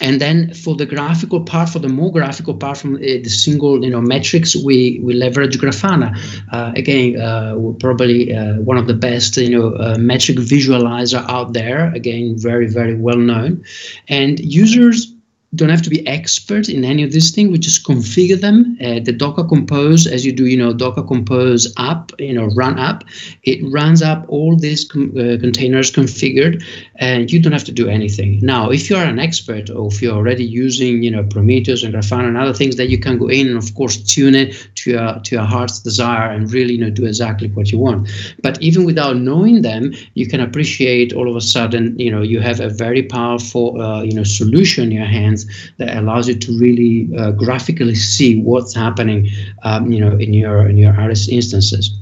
And 0.00 0.20
then 0.20 0.54
for 0.54 0.76
the 0.76 0.86
graphical 0.86 1.42
part, 1.42 1.68
for 1.70 1.78
the 1.80 1.88
more 1.88 2.12
graphical 2.12 2.54
part 2.54 2.78
from 2.78 2.96
uh, 2.96 2.98
the 2.98 3.28
single 3.28 3.84
you 3.84 3.90
know 3.90 4.00
metrics, 4.00 4.54
we 4.56 5.00
we 5.02 5.14
leverage 5.14 5.58
Grafana. 5.58 6.16
Uh, 6.52 6.72
again, 6.76 7.20
uh, 7.20 7.56
probably 7.80 8.34
uh, 8.34 8.60
one 8.60 8.76
of 8.76 8.86
the 8.86 8.94
best 8.94 9.36
you 9.36 9.50
know 9.50 9.74
uh, 9.74 9.96
metric 9.98 10.38
visualizer 10.38 11.24
out 11.28 11.52
there. 11.52 11.92
Again, 11.94 12.36
very 12.38 12.68
very 12.68 12.94
well 12.94 13.18
known, 13.18 13.64
and 14.08 14.38
users 14.40 15.12
don't 15.54 15.70
have 15.70 15.80
to 15.82 15.88
be 15.88 16.06
expert 16.06 16.68
in 16.68 16.84
any 16.84 17.02
of 17.02 17.12
these 17.12 17.30
things. 17.30 17.50
We 17.50 17.58
just 17.58 17.86
configure 17.86 18.38
them. 18.38 18.76
Uh, 18.82 19.00
the 19.00 19.12
Docker 19.12 19.44
Compose, 19.44 20.06
as 20.06 20.26
you 20.26 20.32
do, 20.32 20.44
you 20.44 20.58
know, 20.58 20.74
Docker 20.74 21.02
Compose 21.02 21.72
app, 21.78 22.12
you 22.18 22.34
know, 22.34 22.46
run 22.48 22.78
app, 22.78 23.04
it 23.44 23.58
runs 23.72 24.02
up 24.02 24.26
all 24.28 24.56
these 24.56 24.84
com- 24.84 25.10
uh, 25.16 25.38
containers 25.40 25.90
configured, 25.90 26.62
and 26.96 27.32
you 27.32 27.40
don't 27.40 27.52
have 27.52 27.64
to 27.64 27.72
do 27.72 27.88
anything. 27.88 28.38
Now, 28.42 28.70
if 28.70 28.90
you 28.90 28.96
are 28.96 29.04
an 29.04 29.18
expert, 29.18 29.70
or 29.70 29.88
if 29.90 30.02
you're 30.02 30.14
already 30.14 30.44
using, 30.44 31.02
you 31.02 31.10
know, 31.10 31.24
Prometheus 31.24 31.82
and 31.82 31.94
Grafana 31.94 32.28
and 32.28 32.36
other 32.36 32.52
things, 32.52 32.76
that 32.76 32.90
you 32.90 32.98
can 32.98 33.16
go 33.16 33.28
in 33.28 33.48
and, 33.48 33.56
of 33.56 33.74
course, 33.74 33.96
tune 33.96 34.34
it 34.34 34.68
to 34.74 34.90
your 34.90 35.18
to 35.20 35.36
your 35.36 35.44
heart's 35.46 35.80
desire 35.80 36.30
and 36.30 36.52
really, 36.52 36.74
you 36.74 36.80
know, 36.80 36.90
do 36.90 37.06
exactly 37.06 37.48
what 37.48 37.72
you 37.72 37.78
want. 37.78 38.10
But 38.42 38.60
even 38.60 38.84
without 38.84 39.16
knowing 39.16 39.62
them, 39.62 39.94
you 40.12 40.26
can 40.26 40.40
appreciate 40.40 41.14
all 41.14 41.28
of 41.28 41.36
a 41.36 41.40
sudden, 41.40 41.98
you 41.98 42.10
know, 42.10 42.20
you 42.20 42.40
have 42.40 42.60
a 42.60 42.68
very 42.68 43.02
powerful, 43.02 43.80
uh, 43.80 44.02
you 44.02 44.12
know, 44.12 44.24
solution 44.24 44.84
in 44.84 44.90
your 44.92 45.06
hands 45.06 45.37
that 45.78 45.96
allows 45.96 46.28
you 46.28 46.34
to 46.34 46.58
really 46.58 47.08
uh, 47.16 47.32
graphically 47.32 47.94
see 47.94 48.40
what's 48.40 48.74
happening, 48.74 49.28
um, 49.62 49.90
you 49.92 50.00
know, 50.00 50.16
in 50.16 50.32
your 50.32 50.68
in 50.68 50.76
your 50.76 50.98
Iris 50.98 51.28
instances. 51.28 51.98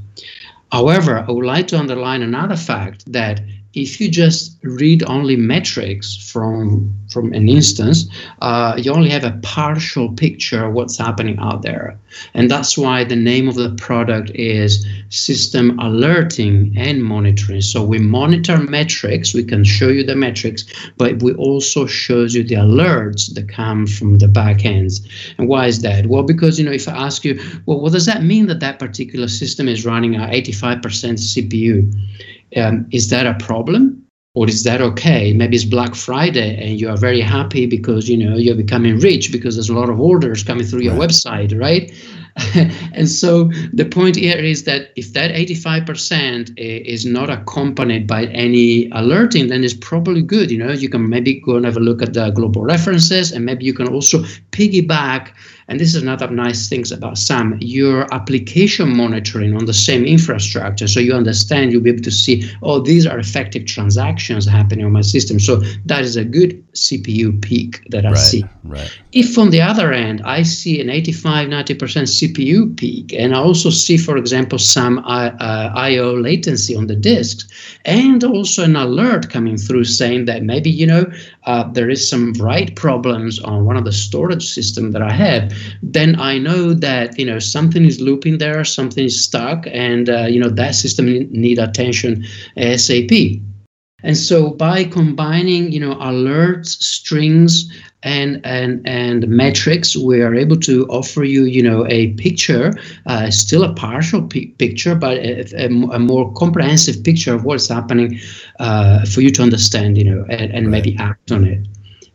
However, 0.72 1.24
I 1.26 1.30
would 1.30 1.46
like 1.46 1.68
to 1.68 1.78
underline 1.78 2.22
another 2.22 2.56
fact 2.56 3.10
that 3.12 3.40
if 3.76 4.00
you 4.00 4.08
just 4.08 4.56
read 4.62 5.04
only 5.06 5.36
metrics 5.36 6.16
from 6.16 6.92
from 7.12 7.32
an 7.34 7.48
instance, 7.48 8.08
uh, 8.42 8.74
you 8.76 8.92
only 8.92 9.08
have 9.10 9.22
a 9.22 9.38
partial 9.42 10.12
picture 10.12 10.64
of 10.66 10.72
what's 10.72 10.98
happening 10.98 11.38
out 11.38 11.62
there, 11.62 11.96
and 12.34 12.50
that's 12.50 12.76
why 12.76 13.04
the 13.04 13.14
name 13.14 13.48
of 13.48 13.54
the 13.54 13.74
product 13.76 14.30
is 14.34 14.84
system 15.10 15.78
alerting 15.78 16.74
and 16.76 17.04
monitoring. 17.04 17.60
So 17.60 17.84
we 17.84 17.98
monitor 17.98 18.58
metrics, 18.58 19.34
we 19.34 19.44
can 19.44 19.62
show 19.62 19.88
you 19.88 20.02
the 20.02 20.16
metrics, 20.16 20.64
but 20.96 21.22
we 21.22 21.34
also 21.34 21.86
shows 21.86 22.34
you 22.34 22.42
the 22.42 22.56
alerts 22.56 23.32
that 23.34 23.48
come 23.48 23.86
from 23.86 24.18
the 24.18 24.26
backends. 24.26 25.06
And 25.38 25.48
why 25.48 25.66
is 25.66 25.82
that? 25.82 26.06
Well, 26.06 26.22
because 26.22 26.58
you 26.58 26.64
know, 26.64 26.72
if 26.72 26.88
I 26.88 26.92
ask 26.92 27.24
you, 27.24 27.38
well, 27.66 27.80
what 27.80 27.92
does 27.92 28.06
that 28.06 28.22
mean 28.22 28.46
that 28.46 28.60
that 28.60 28.78
particular 28.78 29.28
system 29.28 29.68
is 29.68 29.84
running 29.84 30.16
at 30.16 30.30
85% 30.30 30.80
CPU? 30.80 31.92
Um, 32.56 32.86
is 32.92 33.10
that 33.10 33.26
a 33.26 33.34
problem? 33.44 34.02
Or 34.34 34.46
is 34.46 34.64
that 34.64 34.82
okay? 34.82 35.32
Maybe 35.32 35.56
it's 35.56 35.64
Black 35.64 35.94
Friday 35.94 36.62
and 36.62 36.78
you 36.78 36.90
are 36.90 36.96
very 36.98 37.22
happy 37.22 37.64
because 37.64 38.06
you 38.06 38.18
know 38.18 38.36
you're 38.36 38.54
becoming 38.54 38.98
rich 39.00 39.32
because 39.32 39.56
there's 39.56 39.70
a 39.70 39.74
lot 39.74 39.88
of 39.88 39.98
orders 39.98 40.44
coming 40.44 40.66
through 40.66 40.82
your 40.82 40.94
right. 40.94 41.08
website, 41.08 41.58
right? 41.58 41.90
and 42.92 43.08
so 43.08 43.44
the 43.72 43.86
point 43.86 44.14
here 44.14 44.36
is 44.36 44.64
that 44.64 44.92
if 44.94 45.14
that 45.14 45.30
85% 45.30 46.52
is 46.58 47.06
not 47.06 47.30
accompanied 47.30 48.06
by 48.06 48.26
any 48.26 48.90
alerting, 48.90 49.48
then 49.48 49.64
it's 49.64 49.72
probably 49.72 50.20
good. 50.20 50.50
You 50.50 50.58
know, 50.58 50.72
you 50.72 50.90
can 50.90 51.08
maybe 51.08 51.40
go 51.40 51.56
and 51.56 51.64
have 51.64 51.78
a 51.78 51.80
look 51.80 52.02
at 52.02 52.12
the 52.12 52.30
global 52.30 52.62
references, 52.62 53.32
and 53.32 53.46
maybe 53.46 53.64
you 53.64 53.72
can 53.72 53.88
also 53.88 54.18
piggyback 54.50 55.32
and 55.68 55.80
this 55.80 55.94
is 55.94 56.02
another 56.02 56.28
nice 56.30 56.68
things 56.68 56.92
about 56.92 57.18
SAM, 57.18 57.58
your 57.60 58.12
application 58.14 58.96
monitoring 58.96 59.56
on 59.56 59.64
the 59.64 59.74
same 59.74 60.04
infrastructure. 60.04 60.86
So 60.86 61.00
you 61.00 61.12
understand, 61.12 61.72
you'll 61.72 61.82
be 61.82 61.90
able 61.90 62.04
to 62.04 62.10
see, 62.10 62.48
oh, 62.62 62.80
these 62.80 63.04
are 63.04 63.18
effective 63.18 63.66
transactions 63.66 64.46
happening 64.46 64.84
on 64.84 64.92
my 64.92 65.00
system. 65.00 65.40
So 65.40 65.56
that 65.86 66.02
is 66.02 66.16
a 66.16 66.24
good 66.24 66.64
CPU 66.76 67.40
peak 67.42 67.84
that 67.90 68.06
I 68.06 68.10
right, 68.10 68.18
see. 68.18 68.44
Right. 68.62 69.00
If 69.12 69.38
on 69.38 69.50
the 69.50 69.60
other 69.60 69.92
end, 69.92 70.22
I 70.24 70.42
see 70.42 70.80
an 70.80 70.88
85, 70.88 71.48
90% 71.48 71.76
CPU 71.76 72.76
peak, 72.76 73.12
and 73.12 73.34
I 73.34 73.38
also 73.38 73.70
see, 73.70 73.96
for 73.96 74.16
example, 74.16 74.58
some 74.58 74.98
uh, 75.00 75.30
uh 75.40 75.72
I.O. 75.74 76.12
latency 76.14 76.76
on 76.76 76.86
the 76.86 76.94
disks, 76.94 77.48
and 77.84 78.22
also 78.22 78.62
an 78.62 78.76
alert 78.76 79.30
coming 79.30 79.56
through 79.56 79.84
saying 79.84 80.26
that 80.26 80.42
maybe, 80.42 80.70
you 80.70 80.86
know, 80.86 81.10
uh, 81.44 81.64
there 81.72 81.88
is 81.88 82.08
some 82.08 82.32
write 82.34 82.76
problems 82.76 83.40
on 83.40 83.64
one 83.64 83.76
of 83.76 83.84
the 83.84 83.92
storage 83.92 84.46
system 84.46 84.90
that 84.92 85.02
I 85.02 85.12
have, 85.12 85.52
then 85.82 86.18
I 86.20 86.38
know 86.38 86.74
that 86.74 87.18
you 87.18 87.26
know 87.26 87.38
something 87.38 87.84
is 87.84 88.00
looping 88.00 88.38
there, 88.38 88.64
something 88.64 89.04
is 89.04 89.22
stuck, 89.22 89.66
and 89.72 90.08
uh, 90.08 90.26
you 90.26 90.40
know 90.40 90.50
that 90.50 90.74
system 90.74 91.06
need 91.30 91.58
attention 91.58 92.24
ASAP. 92.56 93.42
And 94.02 94.16
so 94.16 94.50
by 94.50 94.84
combining 94.84 95.72
you 95.72 95.80
know 95.80 95.94
alerts, 95.96 96.68
strings, 96.80 97.70
and 98.02 98.40
and 98.44 98.86
and 98.86 99.26
metrics, 99.26 99.96
we 99.96 100.22
are 100.22 100.34
able 100.34 100.56
to 100.58 100.86
offer 100.86 101.24
you 101.24 101.44
you 101.44 101.62
know 101.62 101.86
a 101.88 102.12
picture, 102.14 102.72
uh, 103.06 103.30
still 103.30 103.64
a 103.64 103.74
partial 103.74 104.22
picture, 104.22 104.94
but 104.94 105.16
a, 105.18 105.64
a, 105.64 105.66
a, 105.66 105.98
more 105.98 106.32
comprehensive 106.34 107.02
picture 107.02 107.34
of 107.34 107.44
what's 107.44 107.68
happening 107.68 108.20
uh, 108.60 109.04
for 109.06 109.22
you 109.22 109.30
to 109.30 109.42
understand, 109.42 109.98
you 109.98 110.04
know, 110.04 110.24
and, 110.28 110.52
and 110.52 110.66
right. 110.66 110.84
maybe 110.84 110.96
act 110.98 111.32
on 111.32 111.44
it. 111.44 111.66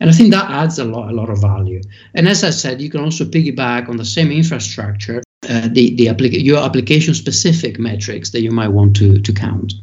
And 0.01 0.10
I 0.10 0.13
think 0.13 0.31
that 0.31 0.50
adds 0.50 0.79
a 0.79 0.84
lot, 0.84 1.12
a 1.12 1.13
lot 1.13 1.29
of 1.29 1.39
value. 1.39 1.79
And 2.15 2.27
as 2.27 2.43
I 2.43 2.50
said, 2.50 2.81
you 2.81 2.89
can 2.89 3.01
also 3.01 3.24
piggyback 3.24 3.88
on 3.88 3.98
the 3.98 4.03
same 4.03 4.31
infrastructure, 4.31 5.22
uh, 5.48 5.70
the, 5.72 5.96
the 5.96 6.08
applica- 6.08 6.43
your 6.43 6.58
application 6.58 7.13
specific 7.13 7.77
metrics 7.77 8.31
that 8.31 8.41
you 8.41 8.50
might 8.50 8.70
want 8.70 8.96
to, 8.96 9.22
to 9.22 9.31
count. 9.31 9.74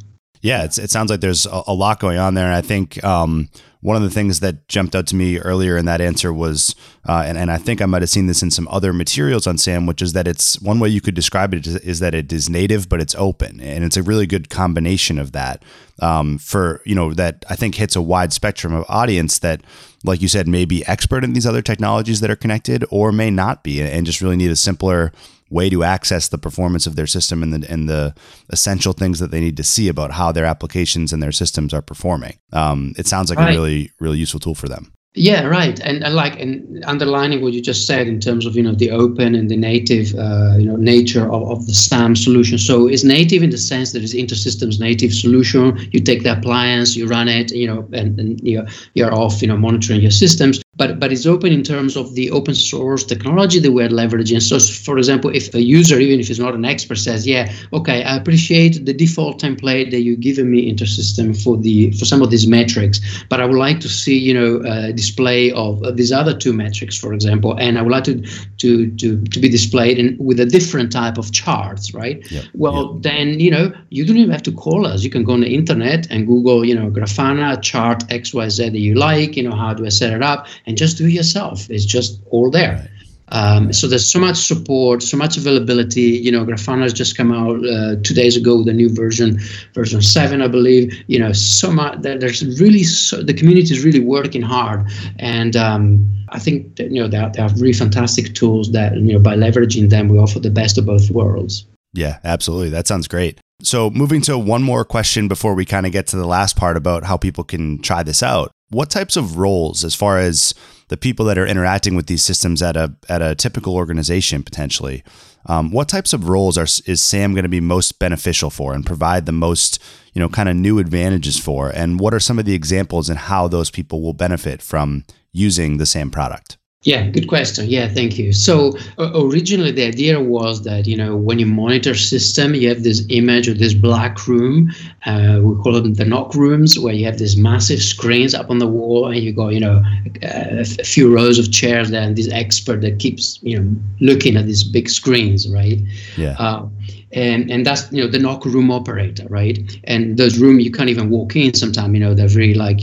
Yeah, 0.43 0.65
it 0.65 0.91
sounds 0.91 1.11
like 1.11 1.21
there's 1.21 1.47
a, 1.47 1.63
a, 1.69 1.73
lot 1.73 2.01
going 2.01 2.19
on 2.19 2.35
there. 2.35 2.53
I 2.53 2.61
think 2.61 3.03
um, 3.05 3.49
one 3.81 3.95
of 3.95 4.03
the 4.03 4.11
things 4.11 4.41
that 4.41 4.67
jumped 4.67 4.97
out 4.97 5.07
to 5.07 5.15
me 5.15 5.39
earlier 5.39 5.77
in 5.77 5.85
that 5.85 6.01
answer 6.01 6.33
was, 6.33 6.75
uh, 7.09 7.23
and, 7.25 7.39
and 7.39 7.51
I 7.51 7.59
think 7.59 7.81
I 7.81 7.87
might 7.87 8.03
have 8.03 8.11
seen 8.11 8.27
this 8.27 8.43
in 8.43 8.51
some 8.51 8.67
other 8.69 8.93
materials 8.93 9.47
on 9.47 9.57
SAM, 9.57 9.87
which 9.87 10.03
is 10.03 10.15
that 10.15 10.27
it's 10.27 10.61
one 10.61 10.81
way 10.81 10.89
you 10.89 11.01
could 11.01 11.15
describe 11.15 11.55
it 11.55 11.65
is, 11.65 11.77
is 11.77 12.01
that 12.01 12.13
it 12.13 12.33
is 12.33 12.51
native, 12.51 12.89
but 12.89 13.01
it's 13.01 13.15
open. 13.15 13.61
And 13.61 13.85
it's 13.85 13.97
a 13.97 14.03
really 14.03 14.27
good 14.27 14.51
combination 14.51 15.19
of 15.19 15.31
that 15.33 15.63
um, 16.01 16.39
for, 16.39 16.83
you 16.85 16.97
know, 16.97 17.15
that 17.15 17.45
I 17.49 17.55
think 17.55 17.77
hits 17.77 17.95
a 17.95 18.03
wide 18.03 18.33
spectrum 18.33 18.75
of 18.75 18.85
audience 18.89 19.39
that, 19.41 19.63
like 20.03 20.23
you 20.23 20.29
said, 20.29 20.49
may 20.49 20.65
be 20.65 20.85
expert 20.87 21.23
in 21.23 21.33
these 21.33 21.47
other 21.47 21.63
technologies 21.63 22.21
that 22.21 22.31
are 22.31 22.37
connected 22.37 22.85
or 22.91 23.13
may 23.13 23.31
not 23.31 23.63
be 23.63 23.81
and 23.81 24.07
just 24.07 24.21
really 24.21 24.37
need 24.37 24.51
a 24.51 24.57
simpler, 24.57 25.13
way 25.50 25.71
to 25.71 25.83
access 25.83 26.28
the 26.28 26.38
performance 26.38 26.87
of 26.87 26.97
their 26.97 27.07
system 27.07 27.43
and 27.43 27.52
the 27.52 27.71
and 27.71 27.88
the 27.88 28.14
essential 28.50 28.93
things 28.93 29.19
that 29.19 29.31
they 29.31 29.40
need 29.40 29.57
to 29.57 29.64
see 29.64 29.88
about 29.88 30.12
how 30.12 30.33
their 30.33 30.45
applications 30.45 31.12
and 31.12 31.23
their 31.23 31.33
systems 31.33 31.73
are 31.73 31.83
performing. 31.83 32.38
Um, 32.52 32.95
it 32.99 33.07
sounds 33.07 33.31
like 33.31 33.38
right. 33.38 33.50
a 33.50 33.52
really 33.52 33.90
really 34.00 34.19
useful 34.19 34.40
tool 34.40 34.55
for 34.55 34.69
them. 34.69 34.93
Yeah, 35.19 35.47
right. 35.47 35.81
And, 35.81 36.05
and, 36.05 36.15
like 36.15 36.39
and 36.39 36.85
underlining 36.85 37.43
what 37.43 37.53
you 37.53 37.61
just 37.61 37.87
said 37.87 38.07
in 38.07 38.21
terms 38.21 38.47
of 38.47 38.55
you 38.55 38.63
know 38.63 38.73
the 38.73 38.93
open 38.93 39.35
and 39.35 39.51
the 39.51 39.57
native 39.57 40.15
uh, 40.15 40.57
you 40.57 40.65
know 40.65 40.77
nature 40.77 41.31
of, 41.31 41.43
of 41.51 41.67
the 41.67 41.75
SAM 41.75 42.15
solution. 42.15 42.57
So 42.57 42.87
it's 42.87 43.03
native 43.03 43.43
in 43.43 43.51
the 43.51 43.59
sense 43.59 43.93
that 43.93 44.03
it's 44.05 44.15
InterSystems 44.15 44.79
native 44.79 45.13
solution. 45.13 45.77
You 45.91 46.01
take 46.01 46.23
the 46.23 46.39
appliance, 46.39 46.95
you 46.95 47.09
run 47.09 47.27
it, 47.27 47.51
you 47.53 47.67
know, 47.67 47.89
and, 47.93 48.19
and 48.21 48.41
you're 48.47 48.67
you're 48.95 49.13
off, 49.13 49.43
you 49.43 49.49
know, 49.49 49.57
monitoring 49.57 50.01
your 50.01 50.13
systems 50.13 50.63
but 50.79 50.99
but 51.01 51.13
it's 51.13 51.27
open 51.27 51.53
in 51.53 51.63
terms 51.63 51.97
of 51.97 52.15
the 52.15 52.31
open 52.31 52.55
source 52.55 53.05
technology 53.05 53.59
that 53.59 53.73
we're 53.73 53.89
leveraging. 53.89 54.41
So, 54.41 54.59
for 54.59 54.97
example, 54.97 55.31
if 55.35 55.53
a 55.55 55.61
user, 55.61 55.99
even 55.99 56.21
if 56.21 56.29
he's 56.29 56.39
not 56.39 56.55
an 56.55 56.65
expert, 56.65 56.99
says, 56.99 57.27
"Yeah, 57.27 57.53
okay, 57.73 58.05
I 58.05 58.17
appreciate 58.17 58.87
the 58.87 58.95
default 58.95 59.43
template 59.43 59.91
that 59.91 60.01
you've 60.01 60.21
given 60.21 60.51
me 60.51 60.73
InterSystem 60.73 61.37
for 61.43 61.57
the 61.59 61.91
for 61.99 62.05
some 62.05 62.23
of 62.23 62.31
these 62.31 62.47
metrics, 62.47 63.01
but 63.29 63.41
I 63.41 63.45
would 63.45 63.59
like 63.59 63.81
to 63.81 63.89
see, 63.89 64.17
you 64.17 64.33
know, 64.33 64.63
a 64.65 64.93
display 65.09 65.53
of 65.53 65.83
uh, 65.83 65.91
these 65.91 66.12
other 66.12 66.35
two 66.37 66.53
metrics, 66.53 66.97
for 66.97 67.12
example, 67.12 67.57
and 67.59 67.79
I 67.79 67.83
would 67.83 67.93
like 67.93 68.05
to 68.05 68.15
to 68.62 68.91
to, 69.00 69.23
to 69.35 69.41
be 69.41 69.49
displayed 69.49 69.99
in 69.99 70.17
with 70.19 70.38
a 70.41 70.47
different 70.47 70.93
type 70.93 71.19
of 71.19 71.33
charts, 71.33 71.95
right? 71.95 72.19
Yep. 72.31 72.45
Well, 72.55 72.95
yep. 72.95 73.03
then 73.03 73.41
you 73.41 73.50
know 73.50 73.73
you 73.91 74.05
don't 74.07 74.19
even 74.19 74.33
have 74.33 74.43
to 74.50 74.53
call 74.53 74.87
us. 74.87 75.03
You 75.03 75.11
can 75.11 75.25
go 75.25 75.33
on 75.33 75.41
the 75.41 75.55
internet 75.55 76.07
and 76.11 76.27
Google, 76.27 76.65
you 76.65 76.75
know, 76.75 76.91
Grafana 76.91 77.61
chart 77.62 78.05
X 78.11 78.35
Y 78.35 78.49
Z 78.49 78.69
that 78.71 78.79
you 78.79 78.95
like. 78.95 79.37
You 79.37 79.45
know, 79.45 79.57
how 79.57 79.75
do 79.75 79.85
I 79.87 79.91
set 79.91 80.12
it 80.12 80.23
up? 80.23 80.47
and 80.67 80.77
just 80.77 80.99
do 80.99 81.07
it 81.07 81.12
yourself. 81.12 81.71
It's 81.71 81.85
just 81.85 82.21
all 82.31 82.50
there. 82.50 82.91
Um, 83.33 83.73
so 83.73 83.87
there's 83.87 84.11
so 84.11 84.19
much 84.19 84.37
support, 84.37 85.03
so 85.03 85.17
much 85.17 85.37
availability. 85.37 86.19
You 86.19 86.33
know, 86.33 86.45
Grafana 86.45 86.83
has 86.83 86.93
just 86.93 87.17
come 87.17 87.33
out 87.33 87.65
uh, 87.67 87.97
two 88.03 88.15
days 88.15 88.37
ago 88.37 88.59
with 88.59 88.69
a 88.69 88.73
new 88.73 88.89
version, 88.89 89.39
version 89.75 90.03
seven, 90.03 90.43
I 90.43 90.49
believe. 90.49 90.95
You 91.09 91.19
know, 91.19 91.33
so 91.33 91.71
much. 91.71 92.01
There's 92.03 92.61
really 92.61 92.85
so, 92.85 93.23
the 93.23 93.35
community 93.35 93.73
is 93.75 93.85
really 93.85 94.01
working 94.01 94.43
hard, 94.43 94.87
and 95.19 95.57
um, 95.57 96.11
I 96.31 96.39
think 96.39 96.77
that, 96.77 96.91
you 96.91 97.01
know 97.03 97.09
they, 97.09 97.19
they 97.35 97.43
have 97.43 97.61
really 97.61 97.73
fantastic 97.73 98.35
tools 98.35 98.73
that 98.73 98.97
you 98.97 99.13
know 99.13 99.19
by 99.19 99.37
leveraging 99.37 99.91
them 99.91 100.09
we 100.09 100.19
offer 100.19 100.41
the 100.41 100.51
best 100.51 100.79
of 100.79 100.87
both 100.87 101.11
worlds. 101.11 101.67
Yeah, 101.95 102.19
absolutely. 102.23 102.71
That 102.71 102.87
sounds 102.87 103.09
great. 103.09 103.41
So, 103.63 103.91
moving 103.91 104.21
to 104.23 104.39
one 104.39 104.63
more 104.63 104.85
question 104.85 105.27
before 105.27 105.55
we 105.55 105.65
kind 105.65 105.85
of 105.85 105.93
get 105.93 106.07
to 106.09 106.17
the 106.17 106.27
last 106.27 106.57
part 106.57 106.77
about 106.77 107.05
how 107.05 107.17
people 107.17 107.45
can 107.45 107.81
try 107.83 108.03
this 108.03 108.23
out. 108.23 108.53
What 108.71 108.91
types 108.91 109.17
of 109.17 109.39
roles, 109.39 109.85
as 109.85 109.95
far 109.95 110.19
as 110.19 110.55
the 110.89 110.97
people 110.97 111.25
that 111.27 111.39
are 111.39 111.47
interacting 111.47 111.95
with 111.95 112.07
these 112.07 112.23
systems 112.23 112.63
at 112.63 112.77
a 112.77 112.95
at 113.09 113.23
a 113.23 113.35
typical 113.35 113.75
organization 113.75 114.43
potentially, 114.43 115.03
um, 115.47 115.71
what 115.71 115.89
types 115.89 116.13
of 116.13 116.29
roles 116.29 116.59
are 116.59 116.67
is 116.87 117.01
Sam 117.01 117.33
going 117.33 117.45
to 117.45 117.49
be 117.49 117.61
most 117.61 117.99
beneficial 117.99 118.51
for 118.51 118.75
and 118.75 118.85
provide 118.85 119.25
the 119.25 119.33
most 119.33 119.83
you 120.13 120.21
know 120.21 120.29
kind 120.29 120.51
of 120.51 120.57
new 120.57 120.79
advantages 120.79 121.39
for? 121.39 121.71
And 121.71 121.99
what 121.99 122.13
are 122.13 122.21
some 122.21 122.39
of 122.39 122.45
the 122.45 122.55
examples 122.55 123.09
and 123.09 123.19
how 123.19 123.49
those 123.49 123.71
people 123.71 124.03
will 124.03 124.13
benefit 124.13 124.61
from 124.61 125.05
using 125.33 125.79
the 125.79 125.87
SAM 125.87 126.11
product? 126.11 126.58
Yeah, 126.83 127.09
good 127.09 127.27
question. 127.27 127.67
Yeah, 127.69 127.89
thank 127.89 128.19
you. 128.19 128.33
So 128.33 128.79
uh, 128.99 129.11
originally 129.13 129.73
the 129.73 129.85
idea 129.85 130.21
was 130.21 130.63
that 130.63 130.87
you 130.87 130.97
know 130.97 131.17
when 131.17 131.41
you 131.41 131.47
monitor 131.47 131.97
system, 131.97 132.55
you 132.55 132.69
have 132.69 132.85
this 132.85 133.05
image 133.09 133.49
of 133.49 133.59
this 133.59 133.75
black 133.75 134.29
room. 134.29 134.71
Uh, 135.05 135.41
we 135.43 135.61
call 135.61 135.73
them 135.73 135.95
the 135.95 136.05
NOC 136.05 136.35
rooms, 136.35 136.79
where 136.79 136.95
you 136.95 137.05
have 137.05 137.19
these 137.19 137.37
massive 137.37 137.83
screens 137.83 138.33
up 138.33 138.49
on 138.49 138.59
the 138.59 138.69
wall, 138.69 139.09
and 139.09 139.17
you 139.17 139.33
got 139.33 139.49
you 139.49 139.61
know 139.61 139.83
a, 140.23 140.61
a 140.61 140.85
few 140.85 141.13
rows 141.13 141.37
of 141.37 141.51
chairs 141.51 141.91
there, 141.91 142.03
and 142.03 142.15
this 142.15 142.31
expert 142.31 142.81
that 142.83 143.01
keeps 143.01 143.41
you 143.43 143.59
know 143.59 143.77
looking 144.01 144.37
at 144.37 144.47
these 144.47 144.63
big 144.63 144.89
screens, 144.89 145.49
right? 145.49 145.81
Yeah. 146.17 146.37
Uh, 146.39 146.69
and 147.12 147.50
and 147.50 147.65
that's 147.65 147.91
you 147.93 148.03
know 148.03 148.11
the 148.11 148.19
NOC 148.19 148.45
room 148.47 148.71
operator 148.71 149.27
right 149.29 149.59
and 149.85 150.17
those 150.17 150.38
room 150.38 150.61
you 150.61 150.71
can't 150.71 150.91
even 150.91 151.11
walk 151.11 151.37
in 151.37 151.55
sometimes 151.55 151.95
you 151.95 152.00
know 152.00 152.15
they're 152.15 152.29
very 152.29 152.55
like 152.55 152.81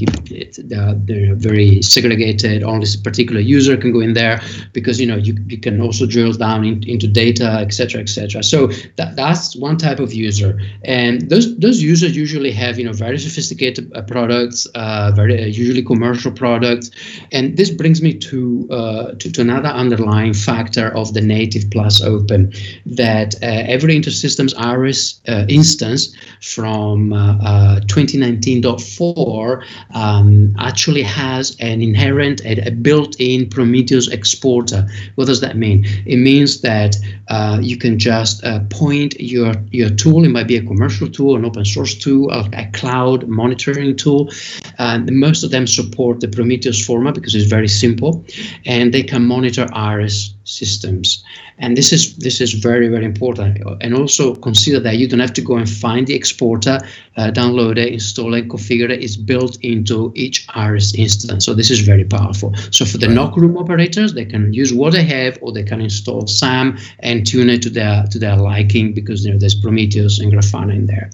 they're, 0.58 0.94
they're 0.94 1.36
very 1.36 1.82
segregated 1.82 2.64
only 2.64 2.88
a 2.94 3.04
particular 3.04 3.42
user 3.42 3.78
can 3.78 3.92
go 3.92 4.00
in 4.00 4.14
there 4.14 4.42
because 4.74 5.00
you 5.00 5.08
know 5.08 5.16
you, 5.16 5.36
you 5.48 5.58
can 5.58 5.82
also 5.82 6.06
drill 6.06 6.34
down 6.34 6.64
in, 6.66 6.84
into 6.88 7.08
data, 7.08 7.46
etc., 7.46 8.02
etc. 8.02 8.44
So 8.44 8.68
that, 8.98 9.16
that's 9.16 9.56
one 9.56 9.78
type 9.78 10.00
of 10.00 10.14
user, 10.14 10.60
and 10.84 11.30
those 11.30 11.58
those 11.58 11.82
users 11.82 12.16
usually 12.16 12.52
have 12.52 12.78
you 12.78 12.86
know 12.86 12.94
very 12.94 13.18
sophisticated 13.18 13.92
uh, 13.96 14.02
products, 14.04 14.66
uh, 14.76 15.12
very 15.16 15.42
uh, 15.42 15.46
usually 15.46 15.84
commercial 15.84 16.32
products, 16.32 16.92
and 17.32 17.58
this 17.58 17.70
brings 17.70 18.02
me 18.02 18.14
to, 18.14 18.68
uh, 18.72 19.12
to 19.14 19.32
to 19.32 19.42
another 19.42 19.70
underlying 19.70 20.34
factor 20.34 20.88
of 20.96 21.14
the 21.14 21.22
native 21.22 21.70
plus 21.72 22.02
open 22.02 22.52
that 22.86 23.36
uh, 23.36 23.76
every 23.76 23.96
InterSystems 24.16 24.54
Iris 24.58 25.20
uh, 25.28 25.46
instance 25.50 26.16
from 26.42 27.10
2019.4 27.12 29.66
um, 29.94 30.56
actually 30.60 31.02
has 31.02 31.58
an 31.60 31.82
inherent, 31.82 32.40
a, 32.46 32.68
a 32.68 32.72
built-in 32.72 33.50
Prometheus 33.50 34.08
exporter. 34.10 34.88
What 35.16 35.26
does 35.26 35.42
that 35.42 35.58
mean? 35.58 35.84
It 36.06 36.16
means 36.18 36.62
that 36.62 36.96
uh, 37.28 37.60
you 37.62 37.78
can 37.78 38.00
just 38.00 38.44
uh, 38.44 38.60
point 38.70 39.20
your 39.20 39.54
your 39.72 39.90
tool. 39.90 40.24
It 40.24 40.30
might 40.30 40.48
be 40.48 40.58
a 40.58 40.64
commercial 40.64 41.10
tool, 41.10 41.36
an 41.36 41.46
open 41.46 41.66
source 41.66 41.96
tool, 41.96 42.32
a, 42.32 42.48
a 42.54 42.70
cloud 42.72 43.28
monitoring 43.28 43.96
tool. 43.96 44.32
And 44.78 45.12
most 45.12 45.44
of 45.44 45.50
them 45.52 45.68
support 45.68 46.20
the 46.20 46.28
Prometheus 46.28 46.86
format 46.86 47.16
because 47.16 47.34
it's 47.36 47.50
very 47.50 47.68
simple, 47.68 48.24
and 48.66 48.94
they 48.94 49.04
can 49.04 49.26
monitor 49.26 49.68
Iris 49.74 50.35
systems. 50.46 51.24
And 51.58 51.76
this 51.76 51.92
is 51.92 52.16
this 52.18 52.40
is 52.40 52.54
very 52.54 52.88
very 52.88 53.06
important. 53.06 53.62
And 53.82 53.94
also 53.94 54.36
consider 54.36 54.80
that 54.80 54.98
you 54.98 55.08
don't 55.08 55.20
have 55.20 55.34
to 55.34 55.42
go 55.42 55.58
and 55.58 55.70
find 55.70 56.08
the 56.08 56.14
exporter 56.14 56.80
uh, 57.18 57.32
download 57.32 57.78
it 57.78 57.92
install 57.92 58.34
it 58.34 58.48
configure 58.48 58.90
it. 58.90 59.04
It's 59.04 59.18
built 59.18 59.58
into 59.62 60.12
each 60.16 60.46
iris 60.50 60.94
instance. 60.96 61.46
So 61.46 61.54
this 61.54 61.70
is 61.70 61.82
very 61.82 62.06
powerful. 62.06 62.56
So 62.72 62.86
for 62.86 62.98
the 62.98 63.08
right. 63.08 63.18
NOC 63.18 63.36
room 63.38 63.58
operators 63.58 64.14
they 64.14 64.26
can 64.26 64.54
use 64.54 64.74
what 64.74 64.94
they 64.94 65.04
have 65.04 65.38
or 65.42 65.52
they 65.52 65.64
can 65.64 65.82
install 65.82 66.28
sam 66.28 66.78
and 67.00 67.26
tune 67.26 67.50
it 67.50 67.62
to 67.64 67.70
their 67.70 68.06
to 68.12 68.20
their 68.20 68.38
liking 68.38 68.94
because 68.94 69.26
you 69.26 69.34
know, 69.34 69.40
there's 69.40 69.56
prometheus 69.56 70.20
and 70.20 70.32
grafana 70.32 70.76
in 70.76 70.86
there. 70.86 71.10